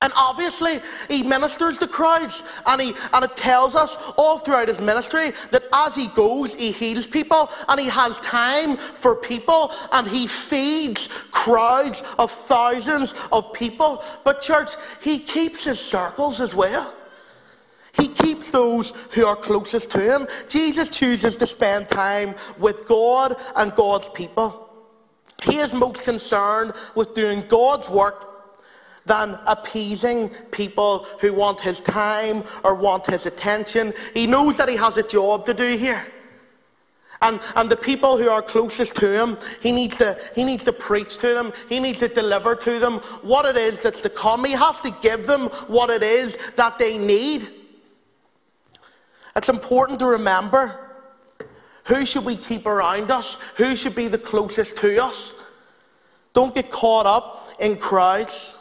[0.02, 0.80] And obviously,
[1.10, 5.64] he ministers to crowds, and, he, and it tells us all throughout his ministry that
[5.74, 11.08] as he goes, he heals people, and he has time for people, and he feeds
[11.32, 14.02] crowds of thousands of people.
[14.24, 14.70] But, church,
[15.02, 16.96] he keeps his circles as well.
[17.92, 20.28] He keeps those who are closest to him.
[20.48, 24.69] Jesus chooses to spend time with God and God's people.
[25.44, 28.26] He is most concerned with doing God's work
[29.06, 33.94] than appeasing people who want his time or want his attention.
[34.14, 36.06] He knows that he has a job to do here.
[37.22, 40.72] And, and the people who are closest to him, he needs, to, he needs to
[40.72, 41.52] preach to them.
[41.68, 44.46] He needs to deliver to them what it is that's to come.
[44.46, 47.50] He has to give them what it is that they need.
[49.36, 50.89] It's important to remember
[51.90, 53.40] who should we keep around us?
[53.58, 55.34] Who should be the closest to us?
[56.34, 58.58] Don't get caught up in crowds.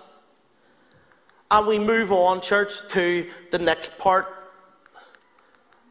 [1.50, 4.26] And we move on, church, to the next part.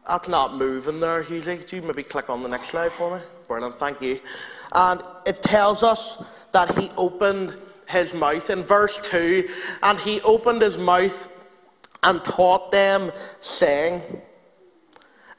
[0.06, 1.58] That's not moving there, Hughley.
[1.58, 3.22] Could you maybe click on the next slide for me?
[3.46, 4.20] Brilliant, thank you.
[4.74, 7.56] And it tells us that he opened
[7.88, 9.48] his mouth in verse 2
[9.82, 11.30] and he opened his mouth
[12.02, 13.10] and taught them,
[13.40, 14.02] saying,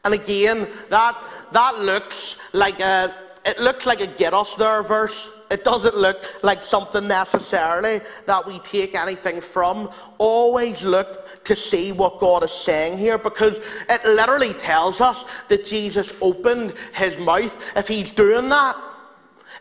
[0.06, 1.22] and again, that,
[1.52, 3.14] that looks like a,
[3.46, 5.32] it looks like a get us there verse.
[5.52, 9.90] It doesn't look like something necessarily that we take anything from.
[10.20, 15.66] Always look to see what God is saying here because it literally tells us that
[15.66, 17.76] Jesus opened his mouth.
[17.76, 18.76] If he's doing that,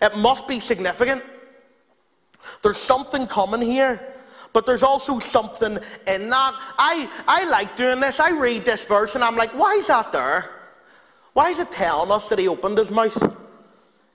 [0.03, 1.23] it must be significant.
[2.63, 4.08] There's something coming here.
[4.53, 6.55] But there's also something in that.
[6.79, 8.19] I, I like doing this.
[8.21, 10.51] I read this verse and I'm like, why is that there?
[11.35, 13.47] Why is it telling us that he opened his mouth?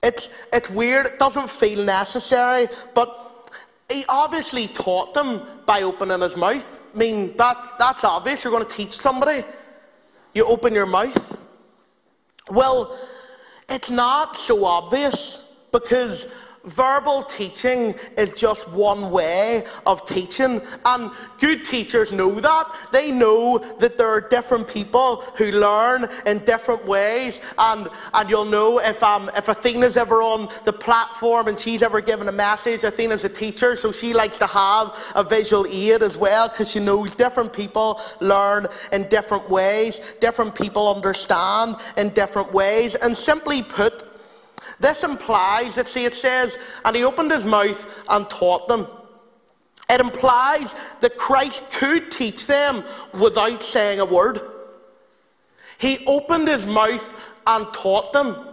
[0.02, 1.06] It's, it's weird.
[1.06, 2.66] It doesn't feel necessary.
[2.94, 3.46] But
[3.90, 6.80] he obviously taught them by opening his mouth.
[6.94, 8.44] I mean, that, that's obvious.
[8.44, 9.42] You're going to teach somebody.
[10.34, 11.40] You open your mouth.
[12.50, 12.98] Well,
[13.68, 16.26] it's not so obvious because
[16.64, 22.88] verbal teaching is just one way of teaching, and good teachers know that.
[22.92, 28.44] They know that there are different people who learn in different ways, and, and you'll
[28.44, 32.84] know if, um, if Athena's ever on the platform and she's ever given a message.
[32.84, 36.80] Athena's a teacher, so she likes to have a visual aid as well because she
[36.80, 43.62] knows different people learn in different ways, different people understand in different ways, and simply
[43.62, 44.02] put,
[44.80, 48.86] this implies that, see, it says, and he opened his mouth and taught them.
[49.90, 54.40] It implies that Christ could teach them without saying a word.
[55.78, 57.14] He opened his mouth
[57.46, 58.48] and taught them.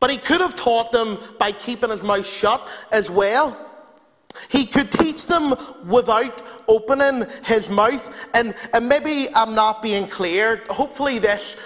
[0.00, 3.56] But he could have taught them by keeping his mouth shut as well.
[4.48, 5.54] He could teach them
[5.86, 8.28] without opening his mouth.
[8.34, 10.62] And, and maybe I'm not being clear.
[10.70, 11.56] Hopefully, this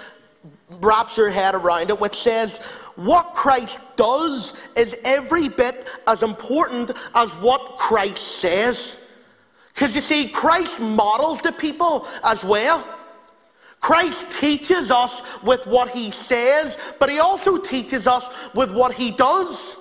[0.69, 6.91] wraps your head around it, which says what Christ does is every bit as important
[7.13, 8.97] as what Christ says.
[9.73, 12.83] Because you see, Christ models the people as well.
[13.81, 19.11] Christ teaches us with what he says, but he also teaches us with what he
[19.11, 19.77] does.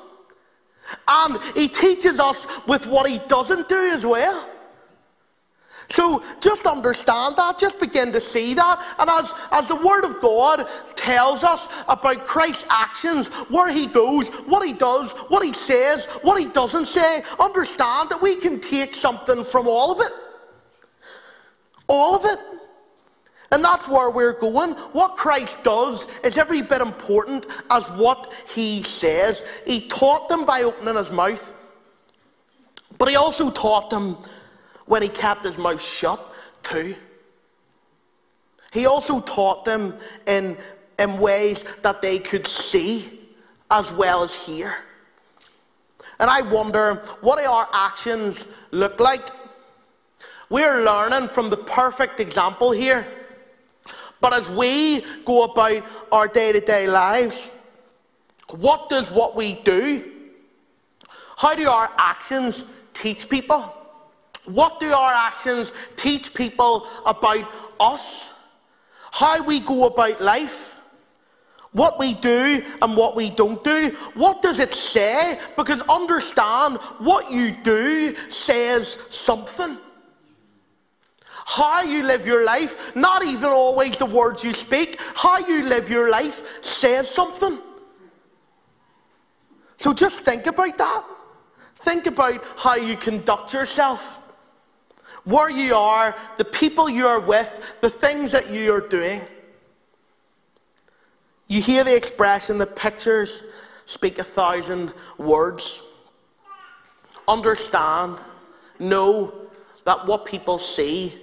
[1.09, 4.51] And he teaches us with what he doesn't do as well.
[5.89, 8.97] So just understand that, just begin to see that.
[8.99, 10.67] And as, as the Word of God
[10.97, 16.41] tells us about Christ's actions, where He goes, what He does, what He says, what
[16.41, 20.13] He doesn't say, understand that we can take something from all of it.
[21.87, 22.39] All of it.
[23.53, 24.73] And that's where we're going.
[24.93, 29.45] What Christ does is every bit important as what He says.
[29.67, 31.55] He taught them by opening His mouth,
[32.99, 34.17] but He also taught them
[34.87, 36.21] when he kept his mouth shut
[36.63, 36.95] too.
[38.73, 39.95] He also taught them
[40.27, 40.57] in,
[40.99, 43.21] in ways that they could see
[43.71, 44.75] as well as hear.
[46.19, 49.23] And I wonder, what do our actions look like?
[50.51, 53.07] We're learning from the perfect example here.
[54.21, 55.83] But as we go about
[56.13, 57.51] our day to day lives,
[58.51, 60.11] what does what we do?
[61.37, 63.75] How do our actions teach people?
[64.47, 68.35] What do our actions teach people about us?
[69.11, 70.81] How we go about life?
[71.73, 73.91] What we do and what we don't do?
[74.15, 75.41] What does it say?
[75.57, 79.79] Because understand what you do says something.
[81.47, 85.91] How you live your life, not even always the words you speak, how you live
[85.91, 87.59] your life says something.
[89.77, 91.05] So just think about that.
[91.75, 94.21] Think about how you conduct yourself
[95.25, 99.21] where you are, the people you are with, the things that you are doing.
[101.49, 103.43] You hear the expression, the pictures
[103.85, 105.83] speak a thousand words.
[107.27, 108.19] Understand,
[108.79, 109.33] know
[109.85, 111.15] that what people see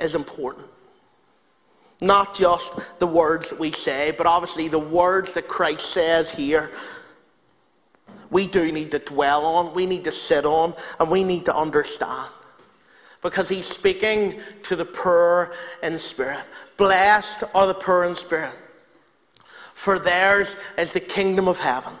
[0.00, 0.66] is important.
[2.00, 6.70] Not just the words that we say, but obviously the words that Christ says here.
[8.30, 11.54] We do need to dwell on, we need to sit on, and we need to
[11.54, 12.30] understand
[13.22, 15.52] because he's speaking to the poor
[15.82, 16.44] in spirit.
[16.76, 18.56] Blessed are the poor in spirit,
[19.72, 21.94] for theirs is the kingdom of heaven.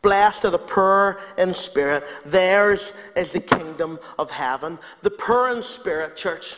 [0.00, 4.78] Blessed are the poor in spirit, theirs is the kingdom of heaven.
[5.02, 6.56] The poor in spirit, church.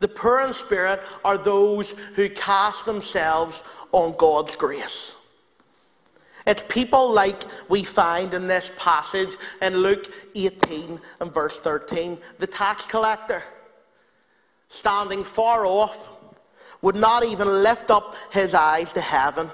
[0.00, 3.62] The poor in spirit are those who cast themselves
[3.92, 5.14] on God's grace.
[6.46, 12.18] It's people like we find in this passage in Luke 18 and verse 13.
[12.38, 13.42] The tax collector,
[14.68, 16.10] standing far off,
[16.80, 19.48] would not even lift up his eyes to heaven,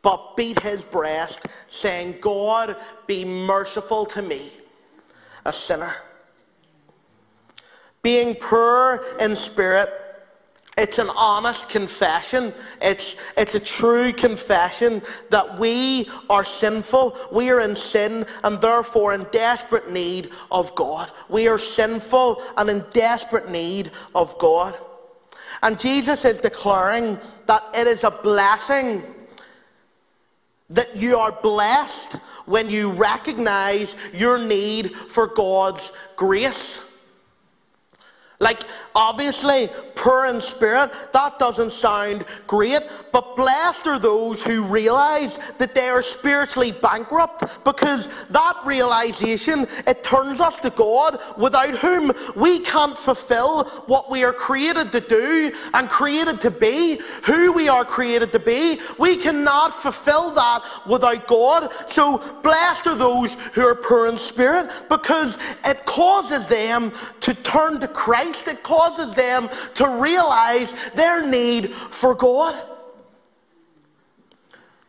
[0.00, 4.50] but beat his breast, saying, God, be merciful to me,
[5.44, 5.94] a sinner.
[8.02, 9.88] Being poor in spirit,
[10.76, 12.52] it's an honest confession.
[12.82, 15.00] It's, it's a true confession
[15.30, 17.16] that we are sinful.
[17.32, 21.10] We are in sin and therefore in desperate need of God.
[21.30, 24.76] We are sinful and in desperate need of God.
[25.62, 29.02] And Jesus is declaring that it is a blessing
[30.68, 32.14] that you are blessed
[32.44, 36.80] when you recognize your need for God's grace.
[38.38, 38.64] Like,
[38.94, 42.80] obviously, poor in spirit, that doesn't sound great,
[43.10, 50.04] but blessed are those who realize that they are spiritually bankrupt because that realization, it
[50.04, 55.50] turns us to God without whom we can't fulfill what we are created to do
[55.72, 58.78] and created to be, who we are created to be.
[58.98, 61.72] We cannot fulfill that without God.
[61.88, 66.92] So, blessed are those who are poor in spirit because it causes them
[67.26, 72.54] to turn to Christ it causes them to realize their need for God.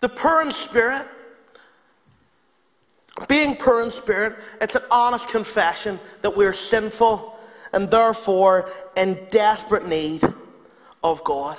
[0.01, 1.07] The poor in spirit,
[3.27, 7.35] being poor in spirit, it's an honest confession that we're sinful
[7.73, 10.21] and therefore in desperate need
[11.03, 11.57] of God.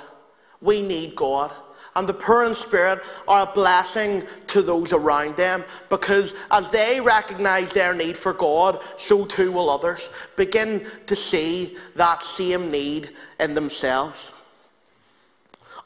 [0.61, 1.51] We need God.
[1.95, 7.01] And the poor in spirit are a blessing to those around them because as they
[7.01, 13.11] recognize their need for God, so too will others begin to see that same need
[13.39, 14.33] in themselves.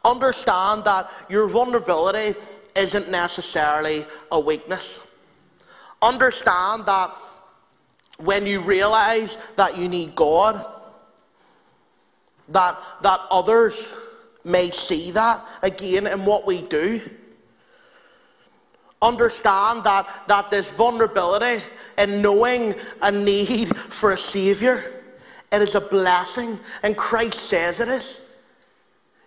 [0.04, 2.38] Understand that your vulnerability
[2.76, 5.00] isn't necessarily a weakness.
[6.02, 7.16] Understand that
[8.18, 10.64] when you realize that you need God,
[12.50, 13.94] that, that others
[14.44, 17.02] may see that again in what we do.
[19.02, 21.64] Understand that, that this vulnerability
[21.98, 24.84] and knowing a need for a Saviour,
[25.52, 28.22] it is a blessing, and Christ says it is.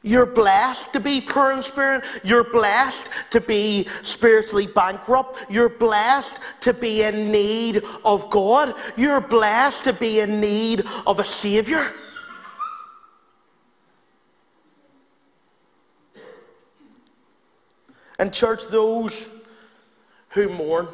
[0.03, 2.05] You're blessed to be poor in spirit.
[2.23, 5.47] You're blessed to be spiritually bankrupt.
[5.51, 8.75] You're blessed to be in need of God.
[8.97, 11.93] You're blessed to be in need of a Saviour.
[18.19, 19.27] And, church, those
[20.31, 20.89] who mourn,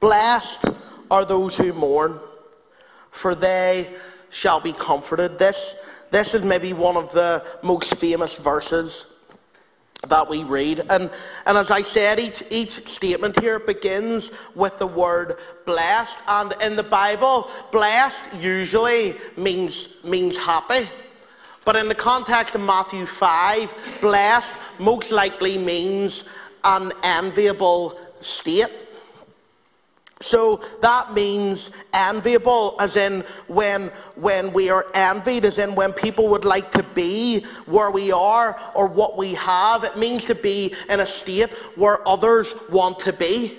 [0.00, 0.64] blessed
[1.10, 2.18] are those who mourn,
[3.10, 3.92] for they
[4.30, 5.38] shall be comforted.
[5.38, 9.12] This, this is maybe one of the most famous verses
[10.08, 10.80] that we read.
[10.90, 11.10] And,
[11.46, 16.18] and as I said, each, each statement here begins with the word blessed.
[16.26, 20.88] And in the Bible, blessed usually means, means happy.
[21.64, 26.24] But in the context of Matthew 5, blessed most likely means
[26.64, 28.68] an enviable state.
[30.20, 36.28] So that means enviable, as in when, when we are envied, as in when people
[36.28, 39.82] would like to be where we are or what we have.
[39.82, 43.58] It means to be in a state where others want to be.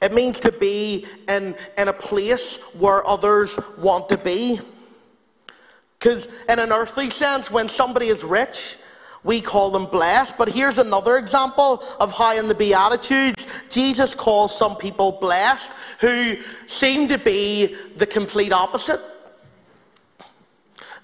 [0.00, 4.58] It means to be in, in a place where others want to be.
[5.98, 8.76] Because, in an earthly sense, when somebody is rich,
[9.24, 10.38] we call them blessed.
[10.38, 16.36] But here's another example of how, in the Beatitudes, Jesus calls some people blessed who
[16.66, 19.00] seem to be the complete opposite.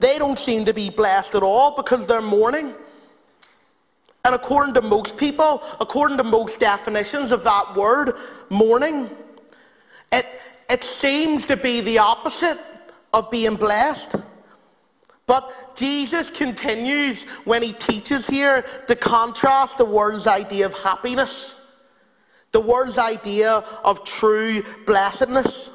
[0.00, 2.74] They don't seem to be blessed at all because they're mourning.
[4.24, 8.16] And according to most people, according to most definitions of that word,
[8.48, 9.10] mourning,
[10.12, 10.26] it,
[10.70, 12.58] it seems to be the opposite
[13.12, 14.16] of being blessed.
[15.26, 21.56] But Jesus continues when he teaches here to contrast the world's idea of happiness,
[22.52, 25.70] the world's idea of true blessedness,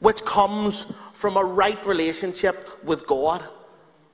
[0.00, 3.48] which comes from a right relationship with God.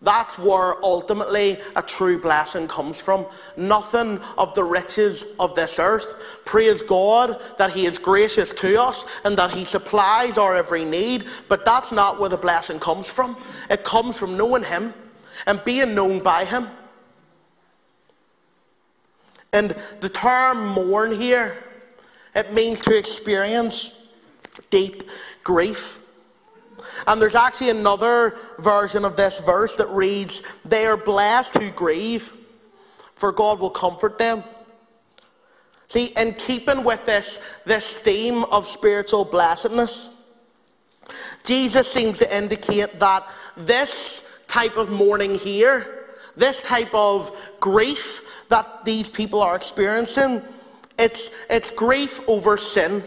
[0.03, 3.25] That's where ultimately a true blessing comes from.
[3.57, 6.41] Nothing of the riches of this earth.
[6.45, 11.25] Praise God that He is gracious to us and that He supplies our every need,
[11.49, 13.37] but that's not where the blessing comes from.
[13.71, 14.93] It comes from knowing Him
[15.47, 16.67] and being known by Him.
[19.53, 21.63] And the term mourn here,
[22.35, 24.09] it means to experience
[24.71, 25.05] deep
[25.45, 26.02] grief.
[27.07, 32.33] And there's actually another version of this verse that reads, They are blessed who grieve,
[33.15, 34.43] for God will comfort them.
[35.89, 40.11] See, in keeping with this, this theme of spiritual blessedness,
[41.45, 46.07] Jesus seems to indicate that this type of mourning here,
[46.37, 50.43] this type of grief that these people are experiencing,
[50.99, 53.03] it's, it's grief over sin.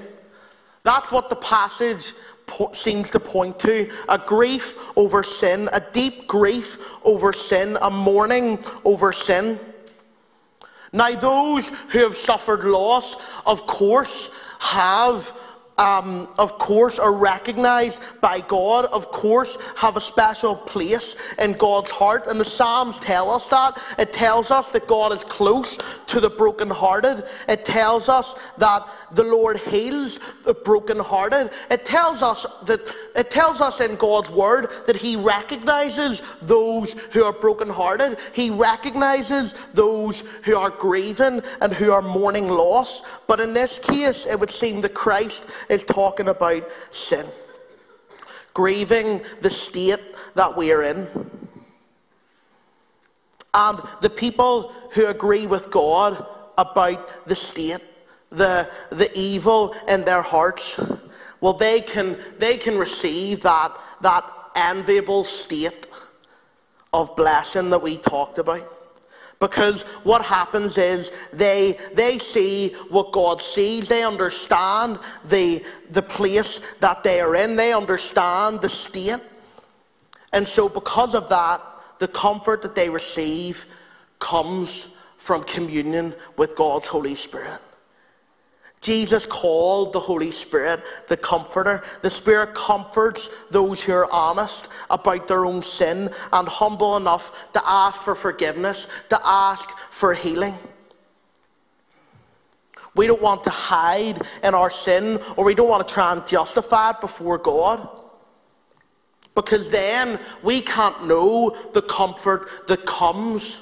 [0.83, 2.13] That's what the passage
[2.73, 8.59] seems to point to a grief over sin, a deep grief over sin, a mourning
[8.83, 9.59] over sin.
[10.93, 14.29] Now, those who have suffered loss, of course,
[14.59, 15.31] have
[15.77, 21.91] um, of course, are recognized by God, of course, have a special place in God's
[21.91, 22.27] heart.
[22.27, 23.77] And the Psalms tell us that.
[23.99, 27.25] It tells us that God is close to the brokenhearted.
[27.49, 31.51] It tells us that the Lord heals the brokenhearted.
[31.69, 32.79] It tells us that
[33.15, 38.17] it tells us in God's word that He recognizes those who are brokenhearted.
[38.33, 43.19] He recognizes those who are grieving and who are mourning loss.
[43.27, 47.25] But in this case, it would seem that Christ is talking about sin,
[48.53, 50.03] grieving the state
[50.35, 51.07] that we are in.
[53.53, 56.25] And the people who agree with God
[56.57, 57.83] about the state,
[58.29, 60.79] the, the evil in their hearts,
[61.39, 65.87] well, they can, they can receive that, that enviable state
[66.93, 68.74] of blessing that we talked about.
[69.47, 73.87] Because what happens is they, they see what God sees.
[73.87, 77.55] They understand the, the place that they are in.
[77.55, 79.23] They understand the state.
[80.33, 81.61] And so, because of that,
[81.99, 83.67] the comfort that they receive
[84.17, 84.87] comes
[85.17, 87.59] from communion with God's Holy Spirit.
[88.81, 91.83] Jesus called the Holy Spirit the Comforter.
[92.01, 97.61] The Spirit comforts those who are honest about their own sin and humble enough to
[97.65, 100.53] ask for forgiveness, to ask for healing.
[102.95, 106.25] We don't want to hide in our sin or we don't want to try and
[106.25, 107.89] justify it before God.
[109.35, 113.59] Because then we can't know the comfort that comes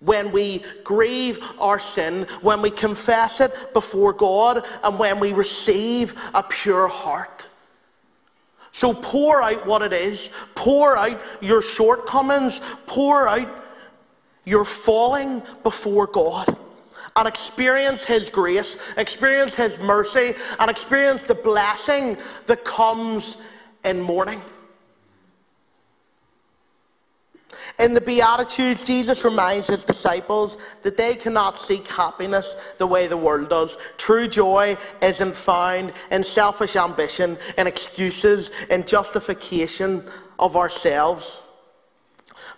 [0.00, 6.14] when we grieve our sin, when we confess it before God, and when we receive
[6.34, 7.46] a pure heart.
[8.70, 13.48] So pour out what it is, pour out your shortcomings, pour out
[14.44, 16.56] your falling before God.
[17.16, 23.38] And experience His grace, experience His mercy, and experience the blessing that comes
[23.84, 24.40] in mourning.
[27.80, 33.16] In the Beatitudes, Jesus reminds his disciples that they cannot seek happiness the way the
[33.16, 33.78] world does.
[33.96, 40.02] True joy isn't found in selfish ambition, in excuses, in justification
[40.40, 41.46] of ourselves.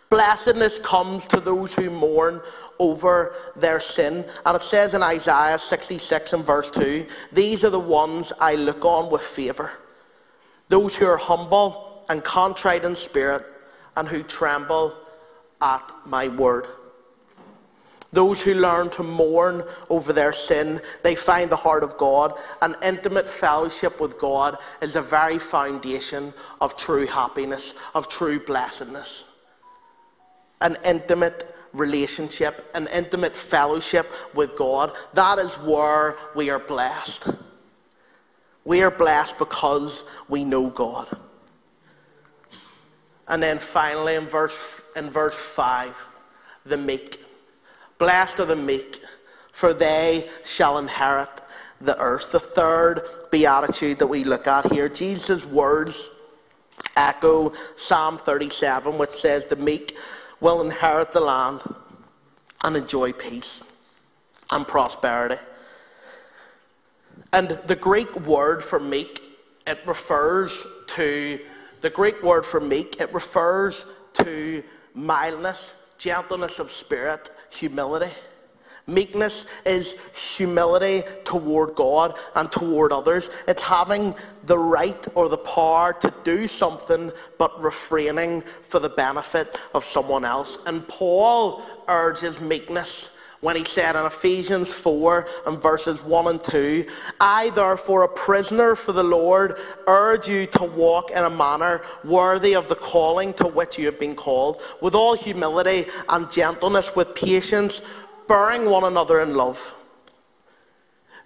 [0.08, 2.40] Blessedness comes to those who mourn
[2.78, 4.24] over their sin.
[4.46, 8.86] And it says in Isaiah 66 and verse 2 These are the ones I look
[8.86, 9.70] on with favour.
[10.68, 13.46] Those who are humble and contrite in spirit
[13.96, 14.96] and who tremble
[15.60, 16.66] at my word.
[18.12, 22.36] Those who learn to mourn over their sin, they find the heart of God.
[22.60, 29.26] An intimate fellowship with God is the very foundation of true happiness, of true blessedness.
[30.60, 37.28] An intimate relationship, an intimate fellowship with God, that is where we are blessed.
[38.64, 41.08] We are blessed because we know God.
[43.30, 46.08] And then finally, in verse, in verse 5,
[46.66, 47.24] the meek.
[47.96, 49.00] Blessed are the meek,
[49.52, 51.28] for they shall inherit
[51.80, 52.32] the earth.
[52.32, 56.12] The third beatitude that we look at here, Jesus' words
[56.96, 59.96] echo Psalm 37, which says, The meek
[60.40, 61.62] will inherit the land
[62.64, 63.62] and enjoy peace
[64.50, 65.40] and prosperity.
[67.32, 69.22] And the Greek word for meek,
[69.68, 71.38] it refers to
[71.80, 74.62] the Greek word for meek, it refers to
[74.94, 78.12] mildness, gentleness of spirit, humility.
[78.86, 79.94] Meekness is
[80.36, 83.44] humility toward God and toward others.
[83.46, 84.14] It's having
[84.44, 90.24] the right or the power to do something but refraining for the benefit of someone
[90.24, 90.58] else.
[90.66, 93.10] And Paul urges meekness
[93.40, 96.84] when he said in Ephesians 4 and verses 1 and 2,
[97.20, 102.54] I, therefore, a prisoner for the Lord, urge you to walk in a manner worthy
[102.54, 107.14] of the calling to which you have been called, with all humility and gentleness, with
[107.14, 107.80] patience,
[108.28, 109.74] bearing one another in love.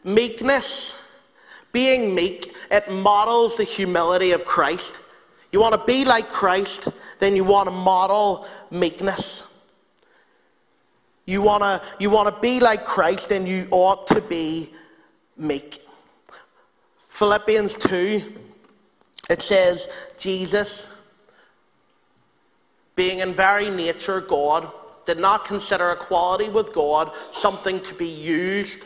[0.04, 0.94] Meekness,
[1.72, 4.94] being meek, it models the humility of Christ.
[5.50, 6.88] You want to be like Christ,
[7.18, 9.48] then you want to model meekness.
[11.26, 14.70] You want to you wanna be like Christ, then you ought to be
[15.36, 15.80] meek.
[17.08, 18.22] Philippians 2,
[19.30, 20.86] it says, Jesus,
[22.96, 24.70] being in very nature God,
[25.06, 28.84] did not consider equality with God something to be used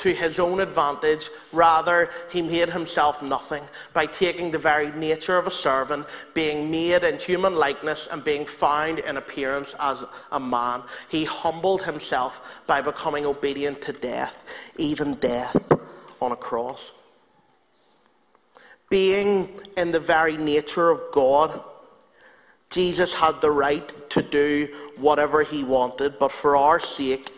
[0.00, 1.28] to his own advantage.
[1.52, 7.04] Rather, he made himself nothing by taking the very nature of a servant, being made
[7.04, 10.82] in human likeness, and being found in appearance as a man.
[11.08, 15.70] He humbled himself by becoming obedient to death, even death
[16.20, 16.92] on a cross.
[18.88, 21.62] Being in the very nature of God,
[22.70, 27.30] Jesus had the right to do whatever he wanted, but for our sake,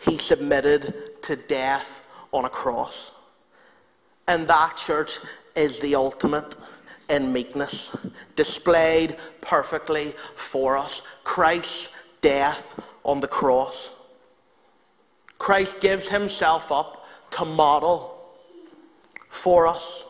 [0.00, 3.12] he submitted to death on a cross.
[4.26, 5.18] And that, church,
[5.54, 6.56] is the ultimate
[7.10, 7.94] in meekness,
[8.34, 11.02] displayed perfectly for us.
[11.24, 11.90] Christ's
[12.22, 13.94] death on the cross.
[15.38, 18.18] Christ gives himself up to model
[19.28, 20.06] for us.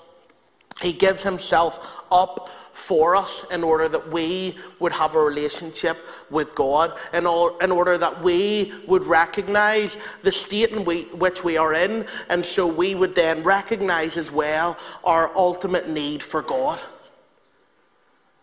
[0.81, 2.49] He gives himself up
[2.79, 5.99] for us in order that we would have a relationship
[6.31, 11.43] with God, in, all, in order that we would recognize the state in we, which
[11.43, 16.41] we are in, and so we would then recognize as well our ultimate need for
[16.41, 16.81] God.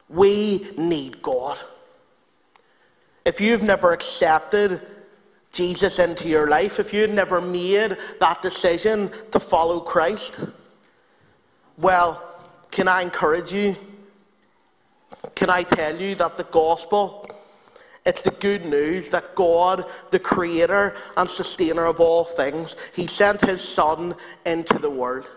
[0.09, 1.57] We need God.
[3.23, 4.81] If you've never accepted
[5.53, 10.41] Jesus into your life, if you've never made that decision to follow Christ,
[11.77, 12.21] well,
[12.69, 13.75] can I encourage you?
[15.35, 17.29] Can I tell you that the gospel,
[18.05, 23.41] it's the good news that God, the creator and sustainer of all things, he sent
[23.41, 25.27] his son into the world.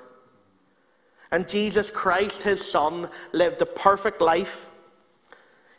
[1.30, 4.70] And Jesus Christ, his son, lived a perfect life.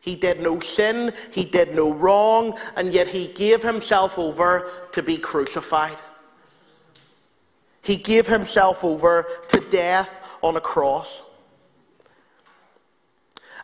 [0.02, 5.04] He did no sin, he did no wrong, and yet he gave himself over to
[5.04, 5.98] be crucified.
[7.82, 11.24] He gave himself over to death on a cross.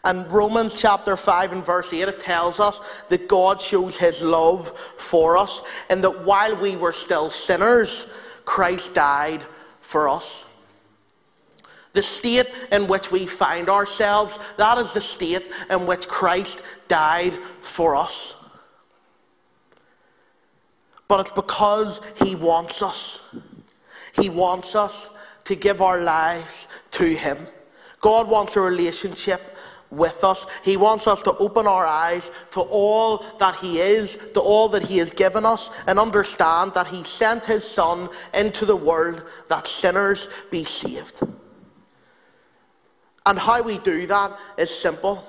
[0.05, 4.67] And Romans chapter 5 and verse 8, it tells us that God shows his love
[4.69, 8.05] for us, and that while we were still sinners,
[8.45, 9.41] Christ died
[9.81, 10.47] for us.
[11.93, 17.33] The state in which we find ourselves, that is the state in which Christ died
[17.61, 18.43] for us.
[21.07, 23.23] But it's because he wants us.
[24.21, 25.09] He wants us
[25.45, 27.37] to give our lives to him.
[28.01, 29.41] God wants a relationship
[29.91, 30.47] with us.
[30.63, 34.83] He wants us to open our eyes to all that He is, to all that
[34.83, 39.67] He has given us, and understand that He sent His Son into the world that
[39.67, 41.21] sinners be saved.
[43.25, 45.25] And how we do that is simple.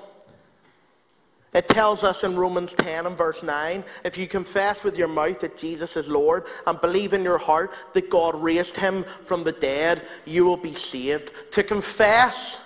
[1.53, 5.39] It tells us in Romans 10 and verse 9 if you confess with your mouth
[5.39, 9.53] that Jesus is Lord and believe in your heart that God raised him from the
[9.53, 11.31] dead, you will be saved.
[11.53, 12.59] To confess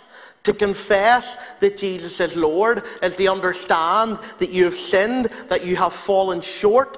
[0.43, 5.75] to confess that Jesus is Lord is to understand that you have sinned, that you
[5.75, 6.97] have fallen short.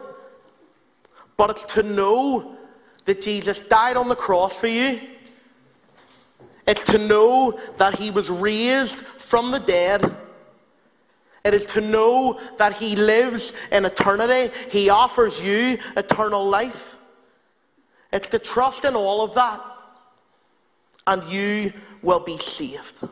[1.36, 2.56] But it's to know
[3.06, 5.02] that Jesus died on the cross for you.
[6.66, 10.16] It's to know that he was raised from the dead.
[11.44, 14.54] It is to know that he lives in eternity.
[14.70, 16.98] He offers you eternal life.
[18.14, 19.60] It's to trust in all of that,
[21.08, 23.04] and you will be saved.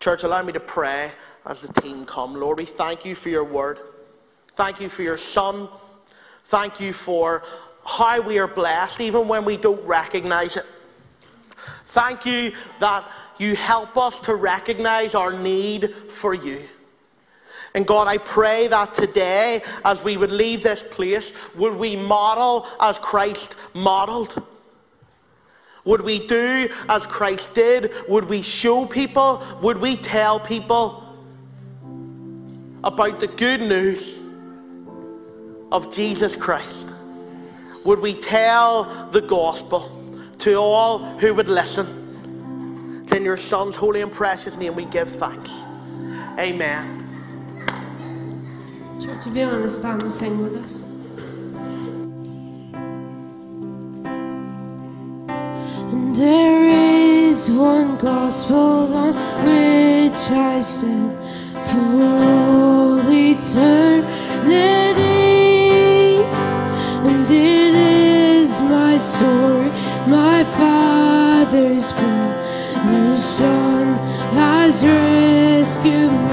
[0.00, 1.10] Church, allow me to pray
[1.44, 2.34] as the team come.
[2.34, 3.78] Lord, we thank you for your word.
[4.52, 5.68] Thank you for your son.
[6.44, 7.42] Thank you for
[7.84, 10.66] how we are blessed, even when we don't recognize it.
[11.86, 16.60] Thank you that you help us to recognize our need for you.
[17.74, 22.66] And God, I pray that today, as we would leave this place, would we model
[22.80, 24.42] as Christ modeled?
[25.88, 27.94] Would we do as Christ did?
[28.08, 29.42] Would we show people?
[29.62, 31.02] Would we tell people
[32.84, 34.18] about the good news
[35.72, 36.90] of Jesus Christ?
[37.84, 39.90] Would we tell the gospel
[40.40, 41.94] to all who would listen?
[43.16, 45.50] in your Son's holy and precious name we give thanks.
[46.38, 47.02] Amen.
[49.00, 50.97] Church, if you want to stand and sing with us.
[56.18, 56.64] There
[57.28, 59.14] is one gospel on
[59.46, 61.16] which I stand
[61.68, 64.48] for all eternity.
[67.08, 69.70] And it is my story,
[70.08, 72.30] my Father's plan.
[72.92, 73.86] The Son
[74.34, 76.27] has rescued me.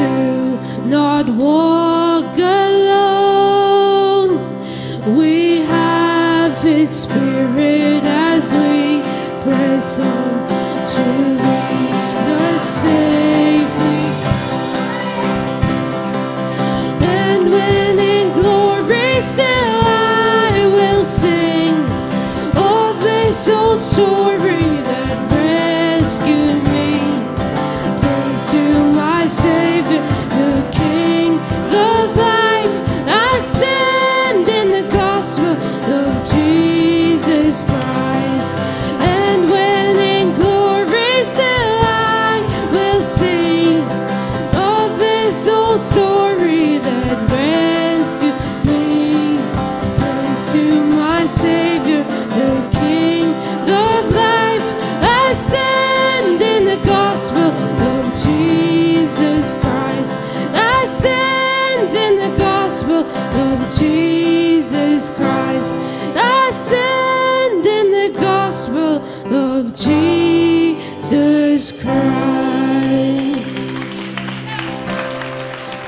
[0.00, 0.29] do.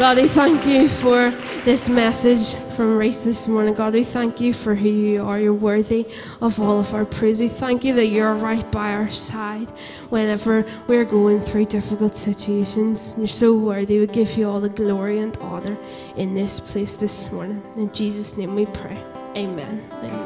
[0.03, 1.31] God, we thank you for
[1.65, 3.73] this message from Reese this morning.
[3.73, 5.39] God, we thank you for who you are.
[5.39, 6.09] You're worthy
[6.41, 7.41] of all of our praise.
[7.41, 9.71] We thank you that you're right by our side
[10.09, 13.15] whenever we're going through difficult situations.
[13.17, 14.01] You're so worthy.
[14.01, 15.79] We give you all the glory and honor
[16.17, 17.63] in this place this morning.
[17.77, 19.01] In Jesus' name we pray.
[19.37, 19.89] Amen.
[19.93, 20.22] Amen.